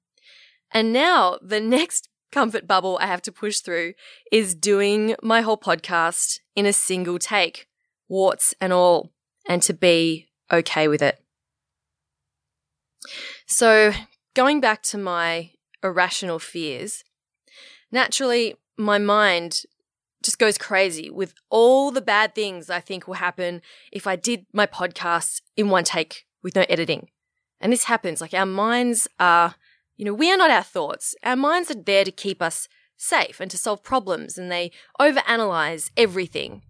And 0.71 0.93
now 0.93 1.39
the 1.41 1.61
next 1.79 2.09
comfort 2.33 2.67
bubble 2.67 2.99
I 3.01 3.07
have 3.07 3.23
to 3.23 3.33
push 3.33 3.61
through 3.61 3.95
is 4.33 4.55
doing 4.55 5.15
my 5.23 5.41
whole 5.41 5.57
podcast 5.57 6.41
in 6.57 6.67
a 6.67 6.73
single 6.73 7.19
take, 7.19 7.69
warts 8.09 8.55
and 8.61 8.73
all 8.73 9.13
and 9.47 9.63
to 9.63 9.75
be 9.75 10.29
okay 10.53 10.89
with 10.89 11.03
it. 11.03 11.21
So, 13.47 13.93
going 14.35 14.61
back 14.61 14.83
to 14.85 14.99
my 14.99 15.51
irrational 15.83 16.39
fears, 16.39 17.05
naturally, 17.93 18.57
my 18.77 18.99
mind 18.99 19.63
just 20.23 20.39
goes 20.39 20.57
crazy 20.57 21.11
with 21.11 21.35
all 21.51 21.91
the 21.91 22.01
bad 22.01 22.35
things 22.35 22.71
I 22.71 22.81
think 22.81 23.07
will 23.07 23.15
happen 23.15 23.61
if 23.93 24.07
I 24.07 24.17
did 24.17 24.47
my 24.53 24.67
podcast 24.67 25.43
in 25.57 25.69
one 25.69 25.85
take 25.85 26.25
with 26.43 26.57
no 26.57 26.65
editing. 26.69 27.11
And 27.61 27.73
this 27.73 27.85
happens 27.85 28.21
like 28.21 28.35
our 28.35 28.47
minds 28.47 29.07
are, 29.21 29.55
you 29.97 30.05
know, 30.05 30.15
we 30.15 30.31
are 30.33 30.37
not 30.37 30.51
our 30.51 30.63
thoughts. 30.63 31.15
Our 31.23 31.37
minds 31.37 31.71
are 31.71 31.83
there 31.83 32.05
to 32.05 32.13
keep 32.13 32.43
us 32.43 32.69
safe 32.97 33.41
and 33.41 33.51
to 33.51 33.59
solve 33.59 33.83
problems, 33.83 34.39
and 34.39 34.51
they 34.51 34.71
overanalyze 35.01 35.91
everything. 35.97 36.63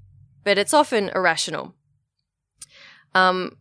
But 0.43 0.59
it's 0.59 0.75
often 0.75 1.11
irrational. 1.15 1.75
Um, 3.15 3.57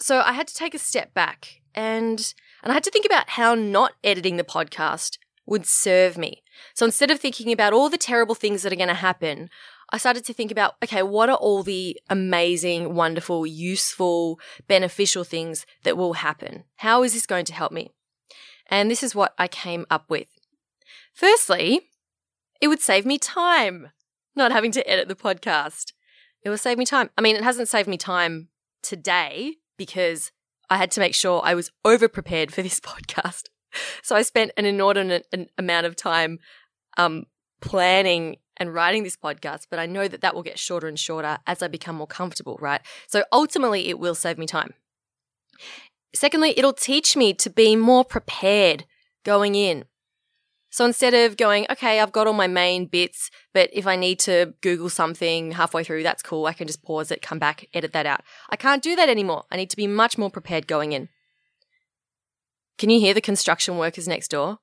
so 0.00 0.20
I 0.20 0.32
had 0.32 0.48
to 0.48 0.54
take 0.54 0.74
a 0.74 0.78
step 0.78 1.14
back 1.14 1.60
and 1.74 2.34
and 2.62 2.72
I 2.72 2.74
had 2.74 2.84
to 2.84 2.90
think 2.90 3.06
about 3.06 3.30
how 3.30 3.54
not 3.54 3.92
editing 4.02 4.36
the 4.38 4.44
podcast 4.44 5.18
would 5.44 5.66
serve 5.66 6.18
me. 6.18 6.42
So 6.74 6.84
instead 6.84 7.10
of 7.10 7.20
thinking 7.20 7.52
about 7.52 7.72
all 7.72 7.88
the 7.88 7.98
terrible 7.98 8.34
things 8.34 8.62
that 8.62 8.72
are 8.72 8.76
going 8.76 8.88
to 8.88 8.94
happen, 8.94 9.48
I 9.90 9.98
started 9.98 10.24
to 10.24 10.32
think 10.32 10.50
about, 10.50 10.74
okay, 10.82 11.02
what 11.02 11.28
are 11.28 11.36
all 11.36 11.62
the 11.62 12.00
amazing, 12.10 12.94
wonderful, 12.94 13.46
useful, 13.46 14.40
beneficial 14.66 15.22
things 15.22 15.64
that 15.84 15.96
will 15.96 16.14
happen? 16.14 16.64
How 16.76 17.04
is 17.04 17.12
this 17.12 17.26
going 17.26 17.44
to 17.44 17.52
help 17.52 17.70
me? 17.70 17.92
And 18.68 18.90
this 18.90 19.02
is 19.02 19.14
what 19.14 19.34
I 19.38 19.48
came 19.48 19.86
up 19.90 20.08
with. 20.08 20.28
Firstly, 21.14 21.90
it 22.60 22.68
would 22.68 22.80
save 22.80 23.06
me 23.06 23.18
time 23.18 23.90
not 24.34 24.52
having 24.52 24.70
to 24.72 24.88
edit 24.88 25.08
the 25.08 25.14
podcast. 25.14 25.92
It 26.42 26.50
will 26.50 26.58
save 26.58 26.78
me 26.78 26.84
time. 26.84 27.10
I 27.16 27.22
mean, 27.22 27.36
it 27.36 27.42
hasn't 27.42 27.68
saved 27.68 27.88
me 27.88 27.96
time 27.96 28.48
today 28.82 29.54
because 29.76 30.30
I 30.68 30.76
had 30.76 30.90
to 30.92 31.00
make 31.00 31.14
sure 31.14 31.40
I 31.44 31.54
was 31.54 31.70
over 31.84 32.08
prepared 32.08 32.52
for 32.52 32.62
this 32.62 32.80
podcast. 32.80 33.44
So 34.02 34.14
I 34.16 34.22
spent 34.22 34.52
an 34.56 34.64
inordinate 34.64 35.26
amount 35.58 35.86
of 35.86 35.96
time 35.96 36.38
um, 36.96 37.24
planning 37.60 38.36
and 38.56 38.72
writing 38.72 39.02
this 39.02 39.16
podcast, 39.16 39.66
but 39.70 39.78
I 39.78 39.86
know 39.86 40.08
that 40.08 40.22
that 40.22 40.34
will 40.34 40.42
get 40.42 40.58
shorter 40.58 40.86
and 40.86 40.98
shorter 40.98 41.38
as 41.46 41.62
I 41.62 41.68
become 41.68 41.96
more 41.96 42.06
comfortable, 42.06 42.56
right? 42.60 42.80
So 43.06 43.24
ultimately, 43.32 43.88
it 43.88 43.98
will 43.98 44.14
save 44.14 44.38
me 44.38 44.46
time. 44.46 44.72
Secondly, 46.16 46.54
it'll 46.56 46.72
teach 46.72 47.16
me 47.16 47.34
to 47.34 47.50
be 47.50 47.76
more 47.76 48.04
prepared 48.04 48.84
going 49.24 49.54
in. 49.54 49.84
So 50.70 50.84
instead 50.84 51.14
of 51.14 51.36
going, 51.36 51.66
okay, 51.70 52.00
I've 52.00 52.12
got 52.12 52.26
all 52.26 52.32
my 52.32 52.46
main 52.46 52.86
bits, 52.86 53.30
but 53.54 53.70
if 53.72 53.86
I 53.86 53.96
need 53.96 54.18
to 54.20 54.52
Google 54.60 54.90
something 54.90 55.52
halfway 55.52 55.84
through, 55.84 56.02
that's 56.02 56.22
cool. 56.22 56.46
I 56.46 56.52
can 56.52 56.66
just 56.66 56.82
pause 56.82 57.10
it, 57.10 57.22
come 57.22 57.38
back, 57.38 57.66
edit 57.72 57.92
that 57.94 58.04
out. 58.04 58.20
I 58.50 58.56
can't 58.56 58.82
do 58.82 58.94
that 58.96 59.08
anymore. 59.08 59.44
I 59.50 59.56
need 59.56 59.70
to 59.70 59.76
be 59.76 59.86
much 59.86 60.18
more 60.18 60.30
prepared 60.30 60.66
going 60.66 60.92
in. 60.92 61.08
Can 62.78 62.90
you 62.90 63.00
hear 63.00 63.14
the 63.14 63.22
construction 63.22 63.78
workers 63.78 64.06
next 64.06 64.28
door? 64.28 64.58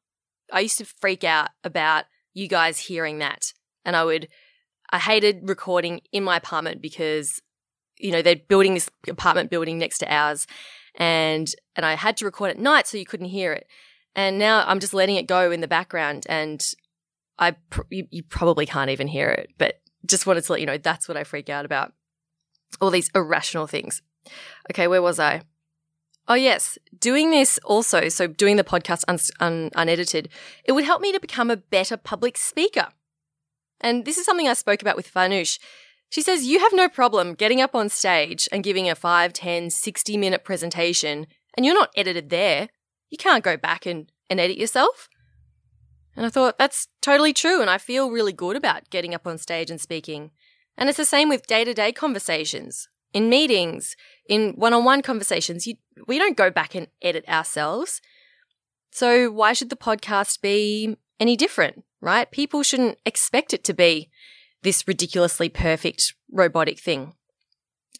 I 0.51 0.59
used 0.59 0.77
to 0.77 0.85
freak 0.85 1.23
out 1.23 1.49
about 1.63 2.05
you 2.33 2.47
guys 2.47 2.77
hearing 2.77 3.17
that. 3.19 3.53
And 3.83 3.95
I 3.95 4.03
would, 4.03 4.27
I 4.91 4.99
hated 4.99 5.49
recording 5.49 6.01
in 6.11 6.23
my 6.23 6.37
apartment 6.37 6.81
because, 6.81 7.41
you 7.97 8.11
know, 8.11 8.21
they're 8.21 8.35
building 8.35 8.75
this 8.75 8.89
apartment 9.07 9.49
building 9.49 9.79
next 9.79 9.97
to 9.99 10.13
ours. 10.13 10.45
And, 10.95 11.53
and 11.75 11.85
I 11.85 11.95
had 11.95 12.17
to 12.17 12.25
record 12.25 12.51
at 12.51 12.59
night 12.59 12.87
so 12.87 12.97
you 12.97 13.05
couldn't 13.05 13.27
hear 13.27 13.53
it. 13.53 13.67
And 14.15 14.37
now 14.37 14.63
I'm 14.67 14.79
just 14.79 14.93
letting 14.93 15.15
it 15.15 15.27
go 15.27 15.51
in 15.51 15.61
the 15.61 15.67
background 15.67 16.25
and 16.29 16.63
I 17.39 17.51
pr- 17.69 17.81
you, 17.89 18.07
you 18.11 18.23
probably 18.23 18.65
can't 18.65 18.91
even 18.91 19.07
hear 19.07 19.29
it, 19.29 19.51
but 19.57 19.81
just 20.05 20.27
wanted 20.27 20.43
to 20.43 20.51
let 20.51 20.61
you 20.61 20.67
know 20.67 20.77
that's 20.77 21.07
what 21.07 21.17
I 21.17 21.23
freak 21.23 21.49
out 21.49 21.65
about. 21.65 21.93
All 22.79 22.91
these 22.91 23.09
irrational 23.15 23.67
things. 23.67 24.01
Okay, 24.71 24.87
where 24.87 25.01
was 25.01 25.19
I? 25.19 25.41
Oh, 26.27 26.35
yes. 26.35 26.77
Doing 26.99 27.31
this 27.31 27.59
also, 27.65 28.07
so 28.09 28.27
doing 28.27 28.55
the 28.55 28.63
podcast 28.63 29.03
un- 29.07 29.19
un- 29.39 29.69
unedited, 29.75 30.29
it 30.63 30.71
would 30.71 30.85
help 30.85 31.01
me 31.01 31.11
to 31.11 31.19
become 31.19 31.49
a 31.49 31.57
better 31.57 31.97
public 31.97 32.37
speaker. 32.37 32.89
And 33.81 34.05
this 34.05 34.17
is 34.17 34.25
something 34.25 34.47
I 34.47 34.53
spoke 34.53 34.81
about 34.81 34.95
with 34.95 35.11
Farnoosh. 35.11 35.59
She 36.13 36.21
says, 36.21 36.45
You 36.45 36.59
have 36.59 36.73
no 36.73 36.87
problem 36.87 37.33
getting 37.33 37.59
up 37.59 37.73
on 37.73 37.89
stage 37.89 38.47
and 38.51 38.63
giving 38.63 38.87
a 38.87 38.93
5, 38.93 39.33
10, 39.33 39.71
60 39.71 40.17
minute 40.17 40.43
presentation, 40.43 41.25
and 41.57 41.65
you're 41.65 41.73
not 41.73 41.89
edited 41.95 42.29
there 42.29 42.69
you 43.13 43.17
can't 43.17 43.43
go 43.43 43.55
back 43.55 43.85
and, 43.85 44.11
and 44.27 44.39
edit 44.39 44.57
yourself. 44.57 45.07
And 46.15 46.25
I 46.25 46.29
thought, 46.29 46.57
that's 46.57 46.87
totally 46.99 47.31
true. 47.31 47.61
And 47.61 47.69
I 47.69 47.77
feel 47.77 48.09
really 48.09 48.33
good 48.33 48.55
about 48.55 48.89
getting 48.89 49.13
up 49.13 49.27
on 49.27 49.37
stage 49.37 49.69
and 49.69 49.79
speaking. 49.79 50.31
And 50.79 50.89
it's 50.89 50.97
the 50.97 51.05
same 51.05 51.29
with 51.29 51.45
day 51.45 51.63
to 51.63 51.75
day 51.75 51.91
conversations, 51.91 52.87
in 53.13 53.29
meetings, 53.29 53.95
in 54.27 54.53
one 54.53 54.73
on 54.73 54.83
one 54.83 55.03
conversations. 55.03 55.67
You, 55.67 55.75
we 56.07 56.17
don't 56.17 56.35
go 56.35 56.49
back 56.49 56.73
and 56.73 56.87
edit 57.03 57.29
ourselves. 57.29 58.01
So 58.89 59.29
why 59.29 59.53
should 59.53 59.69
the 59.69 59.75
podcast 59.75 60.41
be 60.41 60.97
any 61.19 61.37
different, 61.37 61.83
right? 62.01 62.31
People 62.31 62.63
shouldn't 62.63 62.97
expect 63.05 63.53
it 63.53 63.63
to 63.65 63.75
be 63.75 64.09
this 64.63 64.87
ridiculously 64.87 65.49
perfect 65.49 66.13
robotic 66.31 66.79
thing. 66.79 67.13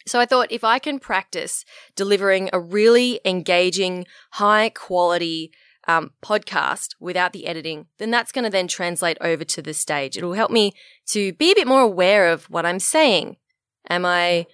So 0.06 0.20
I 0.20 0.26
thought 0.26 0.52
if 0.52 0.64
I 0.64 0.78
can 0.78 0.98
practice 0.98 1.64
delivering 1.96 2.50
a 2.52 2.60
really 2.60 3.20
engaging, 3.24 4.06
high 4.32 4.68
quality 4.68 5.52
um, 5.86 6.10
podcast 6.22 6.94
without 7.00 7.32
the 7.32 7.46
editing, 7.46 7.86
then 7.98 8.10
that's 8.10 8.32
going 8.32 8.44
to 8.44 8.50
then 8.50 8.68
translate 8.68 9.18
over 9.20 9.44
to 9.44 9.62
the 9.62 9.74
stage. 9.74 10.16
It'll 10.16 10.34
help 10.34 10.50
me 10.50 10.72
to 11.08 11.32
be 11.34 11.52
a 11.52 11.54
bit 11.54 11.66
more 11.66 11.80
aware 11.80 12.30
of 12.30 12.44
what 12.50 12.66
I'm 12.66 12.80
saying. 12.80 13.36
Am 13.88 14.04
I, 14.04 14.46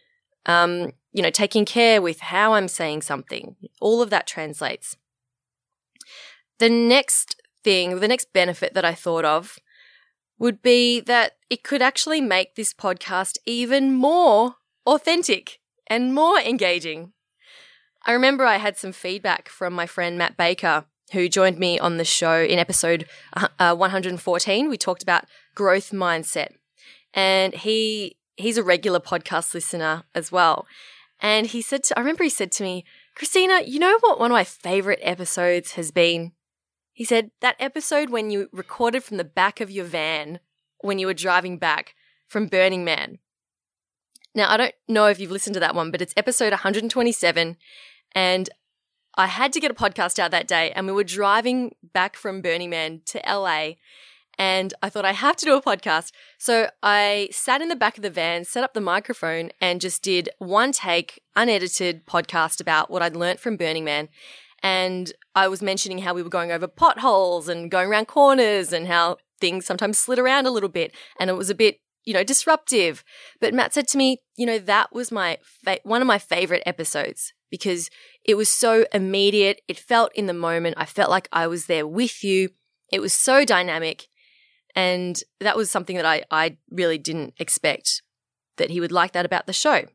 um, 0.47 0.93
you 1.13 1.23
know, 1.23 1.31
taking 1.31 1.65
care 1.65 2.01
with 2.01 2.21
how 2.21 2.55
I'm 2.55 2.69
saying 2.69 3.03
something? 3.03 3.57
All 3.81 4.03
of 4.03 4.11
that 4.11 4.27
translates. 4.27 4.97
The 6.59 6.69
next 6.69 7.41
thing, 7.65 8.01
the 8.01 8.09
next 8.09 8.33
benefit 8.33 8.75
that 8.75 8.85
I 8.85 8.95
thought 8.95 9.25
of 9.25 9.59
would 10.41 10.63
be 10.63 11.01
that 11.01 11.35
it 11.51 11.63
could 11.63 11.83
actually 11.83 12.21
make 12.21 12.57
this 12.57 12.75
podcast 12.75 13.37
even 13.47 13.95
more 13.95 14.57
authentic 14.87 15.61
and 15.87 16.15
more 16.15 16.39
engaging. 16.41 17.13
I 18.07 18.13
remember 18.13 18.45
I 18.45 18.57
had 18.57 18.79
some 18.79 18.93
feedback 18.93 19.49
from 19.51 19.75
my 19.75 19.87
friend 19.87 20.17
Matt 20.17 20.39
Baker, 20.39 20.87
who 21.13 21.29
joined 21.29 21.59
me 21.59 21.79
on 21.79 21.99
the 21.99 22.05
show 22.05 22.43
in 22.43 22.59
episode 22.59 23.07
uh, 23.59 23.75
114. 23.77 24.71
We 24.71 24.79
talked 24.79 25.03
about 25.03 25.27
growth 25.55 25.91
mindset, 25.91 26.49
and 27.13 27.55
he 27.55 28.17
he's 28.37 28.57
a 28.57 28.63
regular 28.63 29.01
podcast 29.01 29.53
listener 29.53 30.05
as 30.15 30.33
well. 30.33 30.67
And 31.21 31.49
he 31.49 31.61
said, 31.61 31.85
to, 31.85 31.99
I 31.99 32.01
remember 32.01 32.25
he 32.25 32.31
said 32.31 32.51
to 32.53 32.63
me, 32.63 32.87
Christina, 33.15 33.61
you 33.67 33.79
know 33.79 33.99
what 34.01 34.19
one 34.19 34.31
of 34.31 34.35
my 34.35 34.45
favorite 34.45 35.01
episodes 35.03 35.73
has 35.73 35.91
been? 35.91 36.33
He 37.01 37.07
said, 37.07 37.31
that 37.41 37.57
episode 37.59 38.11
when 38.11 38.31
you 38.31 38.51
recorded 38.53 39.03
from 39.03 39.17
the 39.17 39.25
back 39.25 39.63
of 39.63 39.71
your 39.71 39.87
van 39.87 40.39
when 40.83 40.99
you 40.99 41.07
were 41.07 41.15
driving 41.15 41.57
back 41.57 41.95
from 42.29 42.47
Burning 42.47 42.85
Man. 42.85 43.21
Now, 44.35 44.51
I 44.51 44.59
don't 44.59 44.75
know 44.87 45.07
if 45.07 45.19
you've 45.19 45.31
listened 45.31 45.55
to 45.55 45.61
that 45.61 45.75
one, 45.75 45.91
but 45.91 46.03
it's 46.03 46.13
episode 46.15 46.53
127. 46.53 47.57
And 48.15 48.51
I 49.15 49.29
had 49.29 49.51
to 49.55 49.61
get 49.61 49.71
a 49.71 49.75
podcast 49.75 50.19
out 50.19 50.31
that 50.33 50.47
day, 50.47 50.73
and 50.73 50.87
we 50.87 50.93
were 50.93 51.03
driving 51.03 51.75
back 51.83 52.17
from 52.17 52.43
Burning 52.43 52.69
Man 52.69 53.01
to 53.07 53.23
LA. 53.27 53.77
and 54.39 54.73
I 54.83 54.89
thought 54.89 55.05
I 55.05 55.13
have 55.13 55.37
to 55.37 55.47
do 55.47 55.57
a 55.57 55.63
podcast. 55.63 56.13
So 56.39 56.71
I 56.83 57.29
sat 57.31 57.63
in 57.63 57.69
the 57.69 57.77
back 57.77 57.97
of 57.97 58.03
the 58.03 58.11
van, 58.11 58.45
set 58.45 58.65
up 58.65 58.75
the 58.75 58.81
microphone, 58.81 59.53
and 59.59 59.81
just 59.81 60.03
did 60.03 60.29
one 60.39 60.73
take, 60.73 61.23
unedited 61.35 62.07
podcast 62.07 62.61
about 62.61 62.91
what 62.91 63.03
I'd 63.03 63.17
learned 63.17 63.41
from 63.41 63.57
Burning 63.57 63.85
Man. 63.85 64.09
And 64.63 65.13
I 65.35 65.49
was 65.49 65.63
mentioning 65.63 65.99
how 65.99 66.15
we 66.15 66.23
were 66.23 66.29
going 66.29 66.53
over 66.53 66.67
potholes 66.67 67.49
and 67.49 67.71
going 67.71 67.89
around 67.89 68.07
corners 68.07 68.73
and 68.73 68.87
how 68.87 69.17
things 69.41 69.65
sometimes 69.65 69.99
slid 69.99 70.19
around 70.19 70.47
a 70.47 70.51
little 70.51 70.69
bit 70.69 70.95
and 71.19 71.31
it 71.31 71.37
was 71.37 71.49
a 71.49 71.55
bit, 71.55 71.79
you 72.05 72.13
know, 72.13 72.23
disruptive. 72.23 73.03
But 73.41 73.55
Matt 73.55 73.73
said 73.73 73.89
to 73.89 73.99
me, 73.99 74.19
you 74.37 74.45
know, 74.45 74.59
that 74.59 74.93
was 74.93 75.11
my 75.11 75.39
fa- 75.43 75.81
one 75.83 76.03
of 76.03 76.07
my 76.07 76.19
favorite 76.19 76.63
episodes 76.67 77.33
because 77.51 77.91
it 78.25 78.37
was 78.37 78.49
so 78.49 78.85
immediate. 78.93 79.61
It 79.67 79.79
felt 79.79 80.13
in 80.15 80.27
the 80.27 80.35
moment. 80.35 80.77
I 80.79 80.85
felt 80.85 81.11
like 81.11 81.29
I 81.33 81.47
was 81.47 81.67
there 81.67 81.87
with 81.87 82.23
you. 82.23 82.51
It 82.93 83.01
was 83.01 83.13
so 83.13 83.45
dynamic. 83.45 84.09
And 84.77 85.21
that 85.41 85.57
was 85.57 85.71
something 85.71 85.97
that 85.97 86.07
I, 86.07 86.23
I 86.31 86.59
really 86.71 86.99
didn't 86.99 87.35
expect 87.39 88.03
that 88.57 88.71
he 88.71 88.81
would 88.81 88.93
like 88.93 89.13
that 89.13 89.27
about 89.27 89.47
the 89.47 89.53
show. 89.53 89.87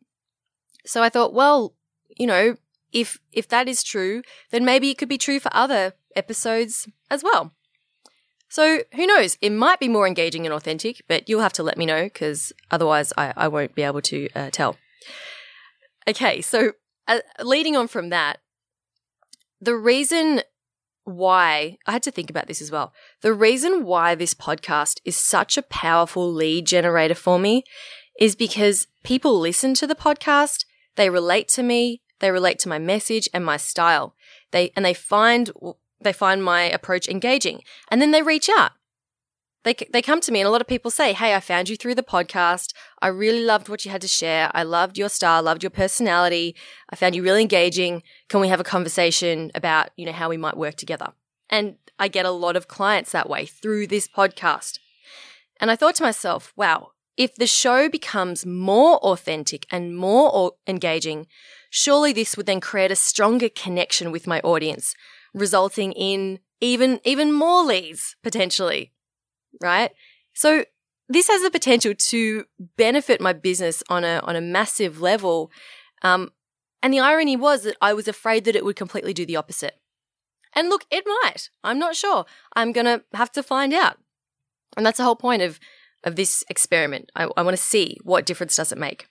So 0.85 1.01
I 1.01 1.09
thought, 1.09 1.33
well, 1.33 1.75
you 2.17 2.27
know, 2.27 2.57
if 2.95 3.19
if 3.33 3.47
that 3.49 3.67
is 3.67 3.83
true, 3.83 4.23
then 4.49 4.65
maybe 4.65 4.89
it 4.89 4.97
could 4.97 5.09
be 5.09 5.17
true 5.17 5.39
for 5.39 5.51
other 5.53 5.93
episodes 6.15 6.87
as 7.11 7.23
well. 7.23 7.53
So 8.49 8.83
who 8.93 9.05
knows? 9.05 9.37
It 9.41 9.51
might 9.51 9.81
be 9.81 9.89
more 9.89 10.07
engaging 10.07 10.45
and 10.45 10.53
authentic, 10.53 11.03
but 11.09 11.27
you'll 11.27 11.41
have 11.41 11.53
to 11.53 11.63
let 11.63 11.77
me 11.77 11.85
know 11.85 12.05
because 12.05 12.53
otherwise 12.71 13.11
I, 13.17 13.33
I 13.35 13.47
won't 13.49 13.75
be 13.75 13.83
able 13.83 14.01
to 14.03 14.29
uh, 14.33 14.49
tell. 14.49 14.77
Okay, 16.07 16.39
so 16.39 16.71
uh, 17.07 17.19
leading 17.41 17.75
on 17.75 17.89
from 17.89 18.09
that, 18.09 18.39
the 19.59 19.75
reason 19.75 20.41
why 21.03 21.77
I 21.85 21.91
had 21.91 22.03
to 22.03 22.11
think 22.11 22.29
about 22.29 22.47
this 22.47 22.61
as 22.61 22.71
well. 22.71 22.93
The 23.21 23.33
reason 23.33 23.83
why 23.83 24.15
this 24.15 24.33
podcast 24.33 24.99
is 25.03 25.17
such 25.17 25.57
a 25.57 25.61
powerful 25.63 26.31
lead 26.31 26.65
generator 26.65 27.13
for 27.13 27.37
me 27.37 27.63
is 28.19 28.35
because 28.35 28.87
people 29.03 29.37
listen 29.39 29.73
to 29.75 29.85
the 29.85 29.95
podcast, 29.95 30.65
they 30.95 31.09
relate 31.09 31.49
to 31.49 31.63
me, 31.63 32.01
they 32.25 32.31
relate 32.31 32.57
to 32.59 32.69
my 32.69 32.79
message 32.79 33.29
and 33.35 33.45
my 33.45 33.55
style. 33.57 34.15
They 34.51 34.71
and 34.75 34.83
they 34.83 34.95
find 34.95 35.51
they 36.01 36.11
find 36.11 36.43
my 36.43 36.63
approach 36.63 37.07
engaging, 37.07 37.61
and 37.91 38.01
then 38.01 38.09
they 38.09 38.23
reach 38.23 38.49
out. 38.49 38.71
They, 39.63 39.75
they 39.91 40.03
come 40.03 40.21
to 40.21 40.31
me 40.31 40.41
and 40.41 40.47
a 40.47 40.51
lot 40.51 40.61
of 40.61 40.67
people 40.67 40.91
say, 40.91 41.13
Hey, 41.13 41.33
I 41.33 41.39
found 41.39 41.69
you 41.69 41.75
through 41.75 41.95
the 41.95 42.03
podcast. 42.03 42.71
I 43.01 43.07
really 43.07 43.43
loved 43.43 43.67
what 43.67 43.83
you 43.83 43.89
had 43.89 44.01
to 44.01 44.07
share. 44.07 44.51
I 44.53 44.61
loved 44.61 44.95
your 44.95 45.09
style, 45.09 45.41
loved 45.41 45.63
your 45.63 45.71
personality. 45.71 46.55
I 46.91 46.95
found 46.95 47.15
you 47.15 47.23
really 47.23 47.41
engaging. 47.41 48.03
Can 48.29 48.41
we 48.41 48.47
have 48.47 48.59
a 48.59 48.63
conversation 48.63 49.49
about, 49.55 49.89
you 49.97 50.05
know, 50.05 50.11
how 50.11 50.29
we 50.29 50.37
might 50.37 50.55
work 50.55 50.75
together? 50.75 51.13
And 51.49 51.77
I 51.97 52.09
get 52.09 52.27
a 52.27 52.31
lot 52.31 52.55
of 52.55 52.67
clients 52.67 53.11
that 53.13 53.27
way 53.27 53.47
through 53.47 53.87
this 53.87 54.07
podcast. 54.07 54.77
And 55.59 55.71
I 55.71 55.75
thought 55.75 55.95
to 55.95 56.03
myself, 56.03 56.53
wow, 56.55 56.91
if 57.17 57.33
the 57.35 57.47
show 57.47 57.89
becomes 57.89 58.45
more 58.45 58.97
authentic 58.97 59.65
and 59.71 59.97
more 59.97 60.53
engaging, 60.67 61.27
surely 61.75 62.13
this 62.13 62.37
would 62.37 62.45
then 62.45 62.61
create 62.61 62.91
a 62.91 62.95
stronger 62.95 63.49
connection 63.49 64.11
with 64.11 64.27
my 64.27 64.39
audience, 64.41 64.95
resulting 65.33 65.91
in 65.91 66.39
even, 66.61 66.99
even 67.03 67.33
more 67.33 67.63
leads 67.63 68.15
potentially 68.23 68.93
right? 69.61 69.91
So 70.33 70.65
this 71.07 71.27
has 71.27 71.41
the 71.41 71.51
potential 71.51 71.93
to 72.09 72.45
benefit 72.77 73.21
my 73.21 73.33
business 73.33 73.83
on 73.89 74.03
a 74.03 74.19
on 74.23 74.35
a 74.35 74.41
massive 74.41 75.01
level. 75.01 75.51
Um, 76.01 76.31
and 76.81 76.93
the 76.93 76.99
irony 76.99 77.35
was 77.35 77.63
that 77.63 77.77
I 77.81 77.93
was 77.93 78.07
afraid 78.07 78.45
that 78.45 78.55
it 78.55 78.65
would 78.65 78.75
completely 78.75 79.13
do 79.13 79.25
the 79.25 79.35
opposite. 79.35 79.79
And 80.53 80.69
look, 80.69 80.85
it 80.89 81.03
might. 81.23 81.49
I'm 81.63 81.79
not 81.79 81.95
sure. 81.95 82.25
I'm 82.55 82.71
gonna 82.71 83.01
have 83.13 83.31
to 83.33 83.43
find 83.43 83.73
out. 83.73 83.97
And 84.77 84.85
that's 84.85 84.97
the 84.97 85.03
whole 85.03 85.15
point 85.15 85.41
of 85.41 85.59
of 86.03 86.15
this 86.15 86.43
experiment. 86.49 87.11
I, 87.15 87.27
I 87.35 87.41
want 87.41 87.57
to 87.57 87.63
see 87.63 87.97
what 88.03 88.25
difference 88.25 88.55
does 88.55 88.71
it 88.71 88.77
make. 88.77 89.07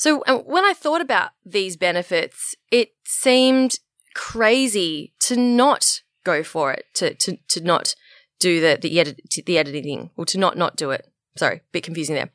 So 0.00 0.22
when 0.46 0.64
I 0.64 0.72
thought 0.72 1.02
about 1.02 1.32
these 1.44 1.76
benefits, 1.76 2.54
it 2.70 2.92
seemed 3.04 3.80
crazy 4.14 5.12
to 5.18 5.36
not 5.36 6.00
go 6.24 6.42
for 6.42 6.72
it, 6.72 6.86
to 6.94 7.12
to 7.16 7.36
to 7.48 7.60
not 7.60 7.94
do 8.38 8.62
the 8.62 8.78
the, 8.80 8.98
edit, 8.98 9.20
the 9.44 9.58
editing 9.58 10.08
or 10.16 10.24
to 10.24 10.38
not 10.38 10.56
not 10.56 10.76
do 10.76 10.90
it. 10.90 11.06
Sorry, 11.36 11.56
a 11.56 11.60
bit 11.70 11.82
confusing 11.82 12.14
there. 12.14 12.30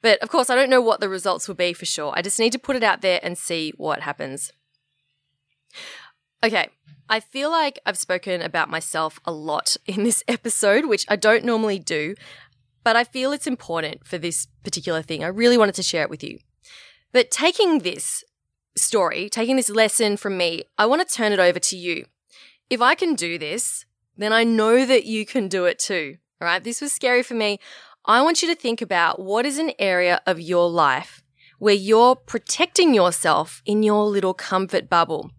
But 0.00 0.22
of 0.22 0.28
course, 0.28 0.48
I 0.48 0.54
don't 0.54 0.70
know 0.70 0.80
what 0.80 1.00
the 1.00 1.08
results 1.08 1.48
will 1.48 1.56
be 1.56 1.72
for 1.72 1.86
sure. 1.86 2.12
I 2.14 2.22
just 2.22 2.38
need 2.38 2.52
to 2.52 2.58
put 2.60 2.76
it 2.76 2.84
out 2.84 3.00
there 3.00 3.18
and 3.20 3.36
see 3.36 3.72
what 3.76 4.02
happens. 4.02 4.52
Okay, 6.44 6.68
I 7.08 7.18
feel 7.18 7.50
like 7.50 7.80
I've 7.84 7.98
spoken 7.98 8.40
about 8.40 8.70
myself 8.70 9.18
a 9.24 9.32
lot 9.32 9.76
in 9.86 10.04
this 10.04 10.22
episode, 10.28 10.86
which 10.86 11.04
I 11.08 11.16
don't 11.16 11.44
normally 11.44 11.80
do, 11.80 12.14
but 12.84 12.94
I 12.94 13.02
feel 13.02 13.32
it's 13.32 13.48
important 13.48 14.06
for 14.06 14.18
this 14.18 14.46
particular 14.62 15.02
thing. 15.02 15.24
I 15.24 15.28
really 15.28 15.58
wanted 15.58 15.74
to 15.74 15.82
share 15.82 16.04
it 16.04 16.10
with 16.10 16.22
you. 16.22 16.38
But 17.12 17.30
taking 17.30 17.80
this 17.80 18.24
story, 18.76 19.28
taking 19.28 19.56
this 19.56 19.68
lesson 19.68 20.16
from 20.16 20.36
me, 20.36 20.64
I 20.78 20.86
want 20.86 21.06
to 21.06 21.14
turn 21.14 21.32
it 21.32 21.38
over 21.38 21.58
to 21.58 21.76
you. 21.76 22.06
If 22.70 22.80
I 22.80 22.94
can 22.94 23.14
do 23.14 23.38
this, 23.38 23.84
then 24.16 24.32
I 24.32 24.44
know 24.44 24.86
that 24.86 25.04
you 25.04 25.26
can 25.26 25.48
do 25.48 25.66
it 25.66 25.78
too. 25.78 26.16
All 26.40 26.46
right. 26.46 26.62
This 26.62 26.80
was 26.80 26.92
scary 26.92 27.22
for 27.22 27.34
me. 27.34 27.60
I 28.04 28.22
want 28.22 28.42
you 28.42 28.48
to 28.48 28.60
think 28.60 28.82
about 28.82 29.20
what 29.20 29.46
is 29.46 29.58
an 29.58 29.72
area 29.78 30.20
of 30.26 30.40
your 30.40 30.68
life 30.68 31.22
where 31.58 31.74
you're 31.74 32.16
protecting 32.16 32.92
yourself 32.92 33.62
in 33.64 33.84
your 33.84 34.04
little 34.06 34.34
comfort 34.34 34.90
bubble. 34.90 35.30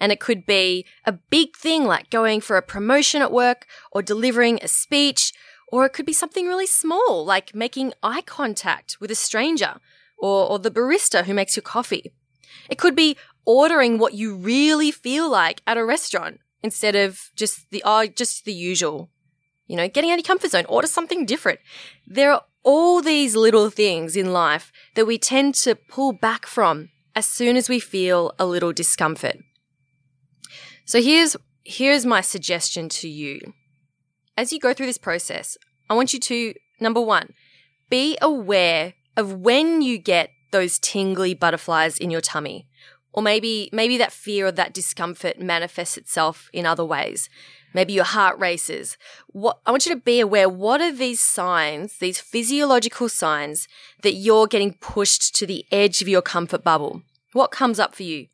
And 0.00 0.10
it 0.10 0.18
could 0.18 0.44
be 0.44 0.84
a 1.04 1.12
big 1.12 1.54
thing 1.56 1.84
like 1.84 2.10
going 2.10 2.40
for 2.40 2.56
a 2.56 2.62
promotion 2.62 3.22
at 3.22 3.30
work 3.30 3.66
or 3.92 4.02
delivering 4.02 4.58
a 4.60 4.66
speech, 4.66 5.32
or 5.70 5.86
it 5.86 5.92
could 5.92 6.06
be 6.06 6.12
something 6.12 6.48
really 6.48 6.66
small 6.66 7.24
like 7.24 7.54
making 7.54 7.92
eye 8.02 8.22
contact 8.22 8.96
with 9.00 9.12
a 9.12 9.14
stranger 9.14 9.76
or, 10.24 10.48
or 10.52 10.58
the 10.58 10.70
barista 10.70 11.24
who 11.24 11.34
makes 11.34 11.54
your 11.54 11.62
coffee. 11.62 12.14
It 12.70 12.78
could 12.78 12.96
be 12.96 13.18
ordering 13.44 13.98
what 13.98 14.14
you 14.14 14.34
really 14.34 14.90
feel 14.90 15.30
like 15.30 15.60
at 15.66 15.76
a 15.76 15.84
restaurant 15.84 16.40
instead 16.62 16.96
of 16.96 17.30
just 17.36 17.70
the 17.70 17.82
oh, 17.84 18.06
just 18.06 18.46
the 18.46 18.54
usual. 18.54 19.10
You 19.66 19.76
know, 19.76 19.86
getting 19.86 20.10
out 20.10 20.18
of 20.18 20.24
your 20.24 20.32
comfort 20.32 20.52
zone, 20.52 20.64
order 20.66 20.86
something 20.86 21.26
different. 21.26 21.60
There 22.06 22.32
are 22.32 22.42
all 22.62 23.02
these 23.02 23.36
little 23.36 23.68
things 23.68 24.16
in 24.16 24.32
life 24.32 24.72
that 24.94 25.06
we 25.06 25.18
tend 25.18 25.56
to 25.56 25.74
pull 25.74 26.14
back 26.14 26.46
from 26.46 26.88
as 27.14 27.26
soon 27.26 27.54
as 27.54 27.68
we 27.68 27.78
feel 27.78 28.32
a 28.38 28.46
little 28.46 28.72
discomfort. 28.72 29.36
So 30.86 31.02
here's 31.02 31.36
here's 31.64 32.06
my 32.06 32.22
suggestion 32.22 32.88
to 33.00 33.08
you. 33.08 33.52
As 34.38 34.54
you 34.54 34.58
go 34.58 34.72
through 34.72 34.86
this 34.86 35.04
process, 35.10 35.58
I 35.90 35.94
want 35.94 36.14
you 36.14 36.20
to 36.20 36.54
number 36.80 37.02
1, 37.02 37.34
be 37.90 38.16
aware 38.22 38.94
of 39.16 39.32
when 39.32 39.82
you 39.82 39.98
get 39.98 40.30
those 40.50 40.78
tingly 40.78 41.34
butterflies 41.34 41.98
in 41.98 42.10
your 42.10 42.20
tummy 42.20 42.68
or 43.14 43.22
maybe, 43.22 43.68
maybe 43.72 43.96
that 43.98 44.12
fear 44.12 44.48
or 44.48 44.52
that 44.52 44.74
discomfort 44.74 45.40
manifests 45.40 45.96
itself 45.96 46.50
in 46.52 46.66
other 46.66 46.84
ways. 46.84 47.30
Maybe 47.72 47.92
your 47.92 48.04
heart 48.04 48.38
races. 48.38 48.96
What, 49.28 49.58
I 49.66 49.70
want 49.70 49.86
you 49.86 49.94
to 49.94 50.00
be 50.00 50.20
aware, 50.20 50.48
what 50.48 50.80
are 50.80 50.92
these 50.92 51.20
signs, 51.20 51.98
these 51.98 52.20
physiological 52.20 53.08
signs 53.08 53.68
that 54.02 54.14
you're 54.14 54.48
getting 54.48 54.74
pushed 54.74 55.34
to 55.36 55.46
the 55.46 55.64
edge 55.70 56.02
of 56.02 56.08
your 56.08 56.22
comfort 56.22 56.64
bubble? 56.64 57.02
What 57.32 57.52
comes 57.52 57.78
up 57.78 57.94
for 57.94 58.02
you? 58.02 58.26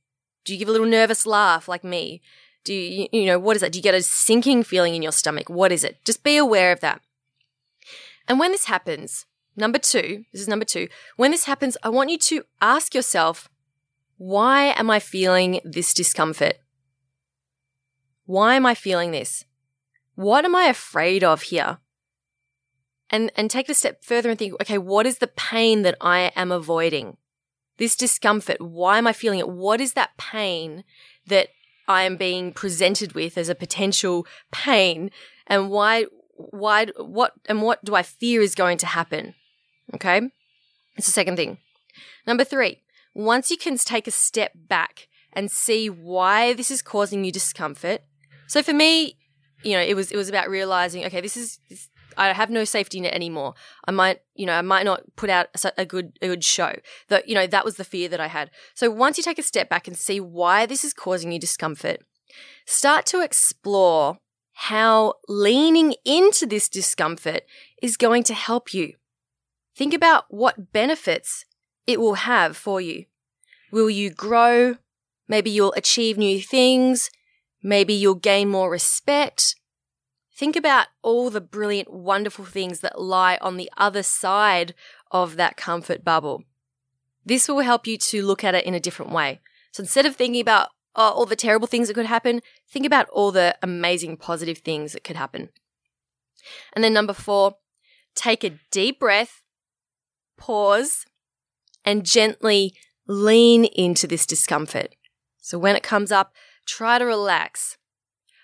Do 0.45 0.55
you 0.55 0.59
give 0.59 0.69
a 0.69 0.73
little 0.73 0.87
nervous 0.87 1.27
laugh 1.27 1.69
like 1.69 1.85
me? 1.85 2.23
Do 2.65 2.73
you, 2.73 3.09
you 3.13 3.27
know, 3.27 3.39
what 3.39 3.57
is 3.57 3.63
that? 3.63 3.73
Do 3.73 3.79
you 3.79 3.83
get 3.83 3.95
a 3.95 4.03
sinking 4.03 4.63
feeling 4.63 4.95
in 4.95 5.03
your 5.03 5.13
stomach? 5.13 5.49
What 5.51 5.73
is 5.73 5.85
it? 5.85 6.03
Just 6.05 6.23
be 6.23 6.37
aware 6.39 6.73
of 6.73 6.81
that. 6.81 7.01
And 8.29 8.39
when 8.39 8.53
this 8.53 8.67
happens, 8.67 9.27
number 9.61 9.79
two, 9.79 10.25
this 10.33 10.43
is 10.43 10.49
number 10.49 10.65
two, 10.65 10.89
when 11.17 11.31
this 11.31 11.45
happens, 11.45 11.77
I 11.83 11.89
want 11.89 12.11
you 12.11 12.19
to 12.19 12.45
ask 12.61 12.95
yourself, 12.95 13.49
why 14.17 14.75
am 14.77 14.91
I 14.91 14.99
feeling 14.99 15.61
this 15.65 15.95
discomfort? 15.95 16.59
Why 18.27 18.55
am 18.55 18.67
I 18.67 18.75
feeling 18.75 19.13
this? 19.13 19.45
What 20.15 20.45
am 20.45 20.55
I 20.55 20.65
afraid 20.65 21.25
of 21.25 21.43
here? 21.43 21.79
And, 23.09 23.33
and 23.35 23.51
take 23.51 23.69
it 23.69 23.73
a 23.73 23.75
step 23.75 24.05
further 24.05 24.31
and 24.31 24.39
think, 24.39 24.55
okay, 24.61 24.79
what 24.79 25.07
is 25.07 25.19
the 25.19 25.27
pain 25.27 25.83
that 25.83 25.97
I 26.01 26.33
am 26.37 26.53
avoiding? 26.53 27.17
This 27.79 27.97
discomfort, 27.97 28.61
why 28.61 28.99
am 28.99 29.07
I 29.07 29.13
feeling 29.13 29.39
it? 29.39 29.49
What 29.49 29.81
is 29.81 29.95
that 29.95 30.17
pain 30.19 30.85
that 31.27 31.49
I 31.89 32.03
am 32.03 32.17
being 32.17 32.53
presented 32.53 33.15
with 33.15 33.39
as 33.39 33.49
a 33.49 33.55
potential 33.55 34.27
pain? 34.53 35.11
And 35.47 35.71
why, 35.71 36.07
why, 36.37 36.87
what, 36.99 37.33
and 37.47 37.63
what 37.63 37.85
do 37.85 37.95
I 37.95 38.03
fear 38.03 38.43
is 38.43 38.55
going 38.55 38.79
to 38.79 38.87
happen? 38.87 39.35
Okay. 39.95 40.31
It's 40.97 41.07
the 41.07 41.13
second 41.13 41.37
thing. 41.37 41.59
Number 42.27 42.45
three, 42.45 42.83
once 43.15 43.51
you 43.51 43.57
can 43.57 43.77
take 43.77 44.07
a 44.07 44.13
step 44.13 44.53
back 44.55 45.09
and 45.33 45.51
see 45.51 45.89
why 45.89 46.53
this 46.53 46.71
is 46.71 46.83
causing 46.83 47.25
you 47.25 47.33
discomfort. 47.33 48.03
So 48.47 48.63
for 48.63 48.73
me, 48.73 49.17
you 49.63 49.73
know, 49.73 49.83
it 49.83 49.95
was 49.95 50.11
it 50.11 50.17
was 50.17 50.29
about 50.29 50.49
realizing, 50.49 51.05
okay, 51.07 51.21
this 51.21 51.37
is 51.37 51.61
this, 51.69 51.89
I 52.17 52.33
have 52.33 52.51
no 52.51 52.65
safety 52.65 53.01
net 53.01 53.15
anymore. 53.15 53.55
I 53.85 53.93
might, 53.93 54.21
you 54.35 54.47
know, 54.47 54.55
I 54.55 54.63
might 54.63 54.85
not 54.85 55.03
put 55.17 55.31
out 55.31 55.49
a 55.77 55.85
good 55.85 56.19
a 56.21 56.29
good 56.29 56.45
show. 56.45 56.75
That 57.09 57.29
you 57.29 57.35
know, 57.35 57.47
that 57.47 57.65
was 57.65 57.77
the 57.77 57.85
fear 57.85 58.09
that 58.09 58.21
I 58.21 58.27
had. 58.27 58.51
So 58.75 58.91
once 58.91 59.17
you 59.17 59.23
take 59.23 59.39
a 59.39 59.43
step 59.43 59.69
back 59.69 59.87
and 59.87 59.97
see 59.97 60.21
why 60.21 60.67
this 60.67 60.85
is 60.85 60.93
causing 60.93 61.33
you 61.33 61.39
discomfort, 61.39 62.01
start 62.67 63.07
to 63.07 63.23
explore 63.23 64.19
how 64.53 65.15
leaning 65.29 65.95
into 66.05 66.47
this 66.47 66.69
discomfort 66.69 67.43
is 67.83 67.97
going 67.97 68.23
to 68.25 68.35
help 68.35 68.75
you. 68.75 68.95
Think 69.81 69.95
about 69.95 70.27
what 70.29 70.75
benefits 70.75 71.47
it 71.87 71.99
will 71.99 72.17
have 72.17 72.55
for 72.55 72.83
you. 72.83 73.07
Will 73.73 73.89
you 73.89 74.11
grow? 74.11 74.77
Maybe 75.27 75.49
you'll 75.49 75.73
achieve 75.73 76.19
new 76.19 76.43
things. 76.43 77.11
Maybe 77.63 77.95
you'll 77.95 78.15
gain 78.15 78.51
more 78.51 78.71
respect. 78.71 79.55
Think 80.37 80.55
about 80.55 80.89
all 81.01 81.31
the 81.31 81.41
brilliant, 81.41 81.91
wonderful 81.91 82.45
things 82.45 82.81
that 82.81 83.01
lie 83.01 83.39
on 83.41 83.57
the 83.57 83.71
other 83.79 84.03
side 84.03 84.75
of 85.13 85.37
that 85.37 85.57
comfort 85.57 86.05
bubble. 86.05 86.45
This 87.25 87.49
will 87.49 87.61
help 87.61 87.87
you 87.87 87.97
to 87.97 88.23
look 88.23 88.45
at 88.45 88.55
it 88.55 88.67
in 88.67 88.75
a 88.75 88.81
different 88.81 89.13
way. 89.13 89.41
So 89.73 89.83
instead 89.83 90.05
of 90.05 90.15
thinking 90.15 90.43
about 90.43 90.69
oh, 90.95 91.09
all 91.09 91.25
the 91.25 91.37
terrible 91.37 91.67
things 91.67 91.89
that 91.89 91.95
could 91.95 92.05
happen, 92.05 92.43
think 92.69 92.85
about 92.85 93.09
all 93.09 93.33
the 93.33 93.57
amazing 93.63 94.19
positive 94.19 94.59
things 94.59 94.93
that 94.93 95.05
could 95.05 95.17
happen. 95.17 95.49
And 96.75 96.85
then 96.85 96.93
number 96.93 97.15
four, 97.15 97.57
take 98.15 98.45
a 98.45 98.59
deep 98.71 99.01
breath, 99.01 99.40
pause, 100.41 101.07
and 101.85 102.05
gently 102.05 102.75
lean 103.07 103.65
into 103.65 104.07
this 104.07 104.27
discomfort. 104.27 104.97
So 105.41 105.59
when 105.59 105.77
it 105.77 105.83
comes 105.83 106.11
up, 106.11 106.33
try 106.67 106.99
to 106.99 107.05
relax. 107.05 107.77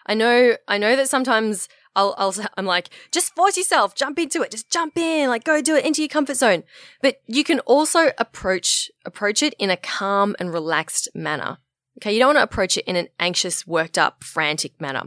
I 0.07 0.15
know, 0.15 0.57
I 0.69 0.79
know 0.79 0.95
that 0.97 1.09
sometimes 1.09 1.69
I'll, 1.97 2.15
I'll, 2.19 2.35
I'm 2.57 2.67
like, 2.67 2.91
just 3.11 3.35
force 3.35 3.57
yourself, 3.57 3.95
jump 3.95 4.19
into 4.19 4.43
it, 4.43 4.51
just 4.51 4.71
jump 4.71 4.97
in, 4.97 5.29
like 5.29 5.45
go 5.45 5.61
do 5.61 5.75
it 5.75 5.85
into 5.85 6.03
your 6.03 6.09
comfort 6.09 6.37
zone. 6.37 6.63
But 7.03 7.21
you 7.27 7.43
can 7.43 7.61
also 7.61 8.11
approach, 8.19 8.91
approach 9.05 9.43
it 9.43 9.55
in 9.59 9.71
a 9.71 9.77
calm 9.77 10.37
and 10.39 10.53
relaxed 10.53 11.09
manner. 11.15 11.59
Okay. 11.99 12.13
You 12.13 12.19
don't 12.19 12.35
want 12.35 12.39
to 12.39 12.43
approach 12.43 12.77
it 12.77 12.85
in 12.85 12.97
an 12.97 13.09
anxious, 13.19 13.67
worked 13.67 13.97
up, 13.97 14.23
frantic 14.23 14.81
manner. 14.81 15.05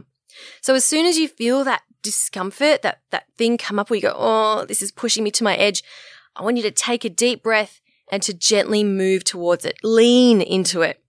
So 0.60 0.74
as 0.74 0.84
soon 0.84 1.06
as 1.06 1.18
you 1.18 1.28
feel 1.28 1.64
that 1.64 1.82
discomfort, 2.02 2.82
that, 2.82 3.00
that 3.10 3.26
thing 3.36 3.58
come 3.58 3.78
up 3.78 3.90
where 3.90 3.96
you 3.96 4.02
go, 4.02 4.14
Oh, 4.16 4.64
this 4.64 4.82
is 4.82 4.90
pushing 4.90 5.22
me 5.22 5.30
to 5.32 5.44
my 5.44 5.54
edge. 5.56 5.82
I 6.36 6.42
want 6.42 6.56
you 6.56 6.62
to 6.62 6.70
take 6.70 7.04
a 7.04 7.10
deep 7.10 7.42
breath 7.42 7.80
and 8.10 8.22
to 8.22 8.34
gently 8.34 8.84
move 8.84 9.24
towards 9.24 9.64
it. 9.64 9.78
Lean 9.82 10.40
into 10.40 10.82
it. 10.82 11.02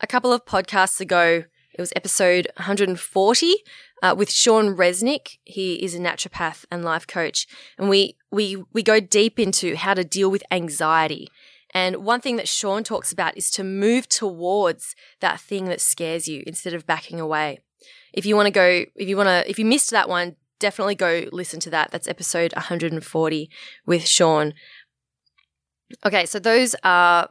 A 0.00 0.06
couple 0.06 0.32
of 0.32 0.44
podcasts 0.44 1.00
ago, 1.00 1.44
it 1.72 1.80
was 1.80 1.92
episode 1.94 2.48
140 2.56 3.54
uh, 4.02 4.14
with 4.16 4.30
Sean 4.30 4.76
Resnick. 4.76 5.38
He 5.44 5.74
is 5.74 5.94
a 5.94 5.98
naturopath 5.98 6.64
and 6.70 6.84
life 6.84 7.06
coach, 7.06 7.46
and 7.78 7.88
we 7.88 8.16
we 8.30 8.62
we 8.72 8.82
go 8.82 8.98
deep 9.00 9.38
into 9.38 9.76
how 9.76 9.94
to 9.94 10.04
deal 10.04 10.30
with 10.30 10.42
anxiety. 10.50 11.28
And 11.72 12.04
one 12.04 12.20
thing 12.20 12.36
that 12.36 12.48
Sean 12.48 12.82
talks 12.82 13.12
about 13.12 13.36
is 13.36 13.50
to 13.52 13.62
move 13.62 14.08
towards 14.08 14.96
that 15.20 15.40
thing 15.40 15.66
that 15.66 15.80
scares 15.80 16.26
you 16.26 16.42
instead 16.46 16.74
of 16.74 16.86
backing 16.86 17.20
away. 17.20 17.60
If 18.12 18.26
you 18.26 18.34
want 18.34 18.46
to 18.46 18.50
go, 18.50 18.84
if 18.96 19.08
you 19.08 19.16
want 19.16 19.28
to, 19.28 19.48
if 19.48 19.58
you 19.58 19.64
missed 19.64 19.90
that 19.90 20.08
one, 20.08 20.36
definitely 20.60 20.94
go 20.94 21.26
listen 21.32 21.58
to 21.60 21.70
that. 21.70 21.90
That's 21.90 22.06
episode 22.06 22.52
140 22.54 23.50
with 23.84 24.06
Sean. 24.06 24.54
Okay, 26.06 26.24
so 26.24 26.38
those 26.38 26.76
are 26.84 27.30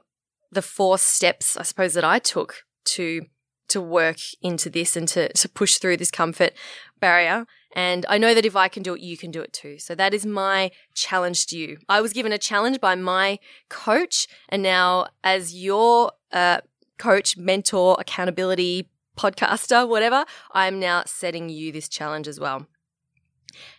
the 0.51 0.61
four 0.61 0.97
steps, 0.97 1.55
I 1.55 1.63
suppose, 1.63 1.93
that 1.93 2.03
I 2.03 2.19
took 2.19 2.63
to 2.85 3.21
to 3.69 3.79
work 3.79 4.17
into 4.41 4.69
this 4.69 4.95
and 4.95 5.07
to, 5.07 5.31
to 5.31 5.47
push 5.47 5.77
through 5.77 5.95
this 5.95 6.09
comfort 6.09 6.53
barrier. 6.99 7.45
And 7.75 8.03
I 8.09 8.17
know 8.17 8.33
that 8.33 8.45
if 8.45 8.55
I 8.55 8.67
can 8.67 8.81
do 8.81 8.95
it, 8.95 9.01
you 9.01 9.15
can 9.15 9.29
do 9.29 9.41
it 9.41 9.53
too. 9.53 9.77
So 9.77 9.93
that 9.93 10.13
is 10.13 10.25
my 10.25 10.71
challenge 10.95 11.45
to 11.47 11.57
you. 11.57 11.77
I 11.87 12.01
was 12.01 12.11
given 12.11 12.31
a 12.31 12.39
challenge 12.39 12.81
by 12.81 12.95
my 12.95 13.37
coach. 13.69 14.27
And 14.49 14.63
now, 14.63 15.09
as 15.23 15.53
your 15.53 16.13
uh, 16.31 16.61
coach, 16.97 17.37
mentor, 17.37 17.95
accountability, 17.99 18.89
podcaster, 19.15 19.87
whatever, 19.87 20.25
I'm 20.51 20.79
now 20.79 21.03
setting 21.05 21.49
you 21.49 21.71
this 21.71 21.87
challenge 21.87 22.27
as 22.27 22.39
well. 22.39 22.65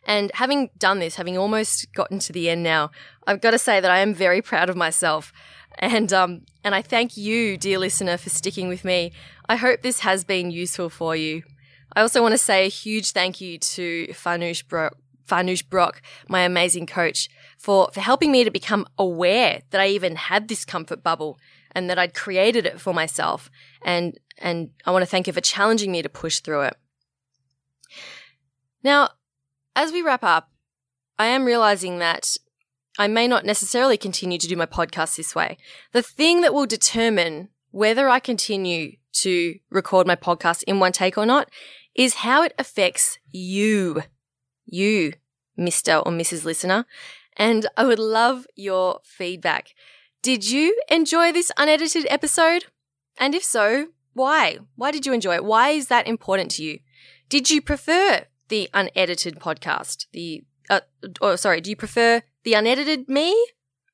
And 0.04 0.30
having 0.34 0.70
done 0.78 0.98
this, 0.98 1.16
having 1.16 1.38
almost 1.38 1.92
gotten 1.92 2.18
to 2.20 2.32
the 2.32 2.50
end 2.50 2.62
now, 2.62 2.90
I've 3.26 3.40
got 3.40 3.52
to 3.52 3.58
say 3.58 3.80
that 3.80 3.90
I 3.90 3.98
am 3.98 4.14
very 4.14 4.42
proud 4.42 4.68
of 4.70 4.76
myself. 4.76 5.32
And 5.78 6.12
um, 6.12 6.42
and 6.64 6.74
I 6.74 6.82
thank 6.82 7.16
you, 7.16 7.56
dear 7.56 7.78
listener, 7.78 8.16
for 8.16 8.28
sticking 8.28 8.68
with 8.68 8.84
me. 8.84 9.12
I 9.48 9.56
hope 9.56 9.82
this 9.82 10.00
has 10.00 10.24
been 10.24 10.50
useful 10.50 10.90
for 10.90 11.14
you. 11.16 11.42
I 11.94 12.02
also 12.02 12.22
want 12.22 12.32
to 12.32 12.38
say 12.38 12.66
a 12.66 12.68
huge 12.68 13.12
thank 13.12 13.40
you 13.40 13.58
to 13.58 14.06
Farnoosh 14.08 14.66
Brock, 14.68 14.96
Farnoosh 15.26 15.68
Brock, 15.68 16.02
my 16.28 16.42
amazing 16.42 16.86
coach, 16.86 17.28
for, 17.58 17.90
for 17.92 18.00
helping 18.00 18.30
me 18.30 18.44
to 18.44 18.50
become 18.50 18.86
aware 18.98 19.62
that 19.70 19.80
I 19.80 19.88
even 19.88 20.16
had 20.16 20.48
this 20.48 20.64
comfort 20.64 21.02
bubble 21.02 21.38
and 21.72 21.88
that 21.88 21.98
I'd 21.98 22.14
created 22.14 22.66
it 22.66 22.80
for 22.80 22.92
myself. 22.92 23.50
And, 23.82 24.18
and 24.38 24.70
I 24.84 24.90
want 24.90 25.02
to 25.02 25.06
thank 25.06 25.26
her 25.26 25.32
for 25.32 25.40
challenging 25.40 25.92
me 25.92 26.02
to 26.02 26.08
push 26.08 26.40
through 26.40 26.62
it. 26.62 26.76
Now, 28.82 29.10
as 29.74 29.92
we 29.92 30.02
wrap 30.02 30.24
up, 30.24 30.50
I 31.18 31.26
am 31.26 31.44
realizing 31.44 31.98
that 31.98 32.36
I 32.98 33.06
may 33.06 33.28
not 33.28 33.44
necessarily 33.44 33.96
continue 33.96 34.38
to 34.38 34.48
do 34.48 34.56
my 34.56 34.66
podcast 34.66 35.16
this 35.16 35.34
way. 35.34 35.56
The 35.92 36.02
thing 36.02 36.40
that 36.40 36.54
will 36.54 36.66
determine 36.66 37.48
whether 37.70 38.08
I 38.08 38.20
continue 38.20 38.96
to 39.12 39.58
record 39.70 40.06
my 40.06 40.16
podcast 40.16 40.64
in 40.64 40.80
one 40.80 40.92
take 40.92 41.16
or 41.16 41.26
not 41.26 41.48
is 41.94 42.14
how 42.14 42.42
it 42.42 42.54
affects 42.58 43.18
you, 43.30 44.02
you, 44.66 45.12
Mr. 45.58 46.04
or 46.04 46.12
Mrs. 46.12 46.44
Listener. 46.44 46.86
And 47.36 47.66
I 47.76 47.84
would 47.84 47.98
love 47.98 48.46
your 48.56 49.00
feedback. 49.04 49.74
Did 50.22 50.48
you 50.50 50.78
enjoy 50.90 51.32
this 51.32 51.52
unedited 51.56 52.06
episode? 52.10 52.66
And 53.18 53.34
if 53.34 53.44
so, 53.44 53.88
why? 54.12 54.58
Why 54.76 54.90
did 54.90 55.06
you 55.06 55.12
enjoy 55.12 55.36
it? 55.36 55.44
Why 55.44 55.70
is 55.70 55.88
that 55.88 56.06
important 56.06 56.50
to 56.52 56.64
you? 56.64 56.80
Did 57.28 57.50
you 57.50 57.62
prefer 57.62 58.24
the 58.50 58.68
unedited 58.74 59.40
podcast? 59.40 60.06
The, 60.12 60.44
uh, 60.68 60.80
or 61.20 61.36
sorry, 61.38 61.62
do 61.62 61.70
you 61.70 61.76
prefer 61.76 62.22
the 62.44 62.52
unedited 62.52 63.08
me 63.08 63.34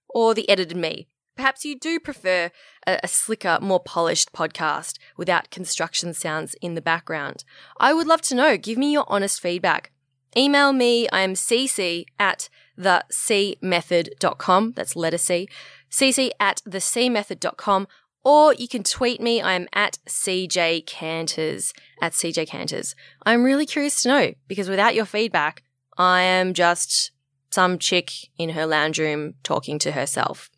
or 0.09 0.35
the 0.35 0.49
edited 0.51 0.77
me? 0.77 1.09
Perhaps 1.37 1.64
you 1.64 1.79
do 1.79 2.01
prefer 2.01 2.51
a, 2.87 2.99
a, 3.05 3.09
slicker, 3.09 3.59
more 3.61 3.79
polished 3.79 4.33
podcast 4.33 4.99
without 5.16 5.51
construction 5.51 6.14
sounds 6.14 6.55
in 6.62 6.75
the 6.75 6.81
background. 6.81 7.45
I 7.79 7.92
would 7.92 8.07
love 8.07 8.23
to 8.23 8.35
know. 8.35 8.57
Give 8.57 8.79
me 8.79 8.90
your 8.90 9.05
honest 9.07 9.40
feedback. 9.40 9.92
Email 10.37 10.73
me. 10.73 11.09
I 11.11 11.21
am 11.21 11.35
cc 11.35 12.07
at 12.19 12.49
the 12.77 13.05
cmethod.com. 13.11 14.73
That's 14.77 14.97
letter 14.97 15.19
C. 15.19 15.49
cc 15.90 16.31
at 16.40 16.62
the 16.64 16.79
cmethod.com. 16.79 17.87
Or 18.27 18.55
you 18.55 18.67
can 18.67 18.83
tweet 18.83 19.21
me. 19.21 19.41
I 19.41 19.53
am 19.53 19.69
at 19.73 19.99
CJ 20.09 20.85
Canters, 20.87 21.73
at 22.03 22.11
CJ 22.11 22.49
Canters. 22.49 22.97
I'm 23.25 23.45
really 23.45 23.67
curious 23.67 24.03
to 24.03 24.09
know 24.09 24.35
because 24.49 24.69
without 24.69 24.97
your 24.97 25.05
feedback, 25.05 25.62
I 25.97 26.23
am 26.23 26.53
just 26.53 27.12
some 27.53 27.79
chick 27.79 28.11
in 28.37 28.49
her 28.49 28.67
lounge 28.67 28.99
room 28.99 29.35
talking 29.45 29.79
to 29.79 29.93
herself. 29.93 30.51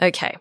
Okay. 0.00 0.38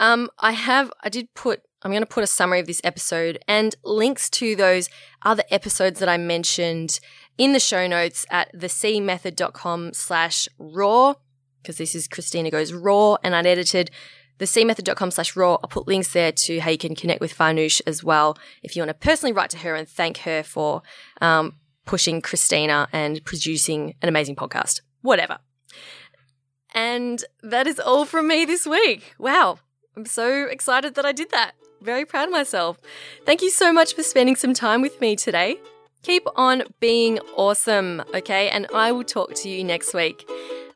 Um, 0.00 0.30
I 0.38 0.52
have, 0.52 0.90
I 1.02 1.10
did 1.10 1.34
put, 1.34 1.60
I'm 1.82 1.90
going 1.90 2.00
to 2.00 2.06
put 2.06 2.24
a 2.24 2.26
summary 2.26 2.60
of 2.60 2.66
this 2.66 2.80
episode 2.82 3.38
and 3.46 3.76
links 3.84 4.30
to 4.30 4.56
those 4.56 4.88
other 5.24 5.44
episodes 5.50 6.00
that 6.00 6.08
I 6.08 6.16
mentioned 6.16 7.00
in 7.36 7.52
the 7.52 7.60
show 7.60 7.86
notes 7.86 8.24
at 8.30 8.50
thecmethod.com 8.54 9.92
slash 9.92 10.48
raw, 10.58 11.16
because 11.60 11.76
this 11.76 11.94
is 11.94 12.08
Christina 12.08 12.50
Goes 12.50 12.72
Raw 12.72 13.18
and 13.22 13.34
unedited. 13.34 13.90
Thecmethod.com 14.38 15.10
slash 15.10 15.36
raw. 15.36 15.54
I'll 15.54 15.68
put 15.68 15.88
links 15.88 16.12
there 16.12 16.32
to 16.32 16.60
how 16.60 16.70
you 16.70 16.78
can 16.78 16.94
connect 16.94 17.20
with 17.20 17.36
Farnoosh 17.36 17.80
as 17.86 18.04
well 18.04 18.36
if 18.62 18.76
you 18.76 18.82
want 18.82 18.90
to 18.90 18.94
personally 18.94 19.32
write 19.32 19.50
to 19.50 19.58
her 19.58 19.74
and 19.74 19.88
thank 19.88 20.18
her 20.18 20.42
for 20.42 20.82
um, 21.20 21.54
pushing 21.84 22.20
Christina 22.20 22.88
and 22.92 23.24
producing 23.24 23.94
an 24.02 24.08
amazing 24.08 24.36
podcast. 24.36 24.80
Whatever. 25.02 25.38
And 26.74 27.24
that 27.42 27.66
is 27.66 27.80
all 27.80 28.04
from 28.04 28.28
me 28.28 28.44
this 28.44 28.66
week. 28.66 29.14
Wow. 29.18 29.58
I'm 29.96 30.04
so 30.04 30.44
excited 30.44 30.94
that 30.96 31.06
I 31.06 31.12
did 31.12 31.30
that. 31.30 31.52
Very 31.80 32.04
proud 32.04 32.28
of 32.28 32.32
myself. 32.32 32.78
Thank 33.24 33.40
you 33.40 33.50
so 33.50 33.72
much 33.72 33.94
for 33.94 34.02
spending 34.02 34.36
some 34.36 34.52
time 34.52 34.82
with 34.82 35.00
me 35.00 35.16
today. 35.16 35.58
Keep 36.02 36.26
on 36.36 36.64
being 36.80 37.18
awesome, 37.36 38.02
okay? 38.14 38.50
And 38.50 38.66
I 38.74 38.92
will 38.92 39.04
talk 39.04 39.34
to 39.36 39.48
you 39.48 39.64
next 39.64 39.94
week. 39.94 40.28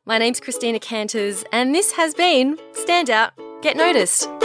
My 0.06 0.18
name's 0.18 0.40
Christina 0.40 0.80
Canters, 0.80 1.44
and 1.52 1.74
this 1.74 1.92
has 1.92 2.14
been 2.14 2.58
Stand 2.72 3.10
Out, 3.10 3.32
Get 3.62 3.76
Noticed. 3.76 4.39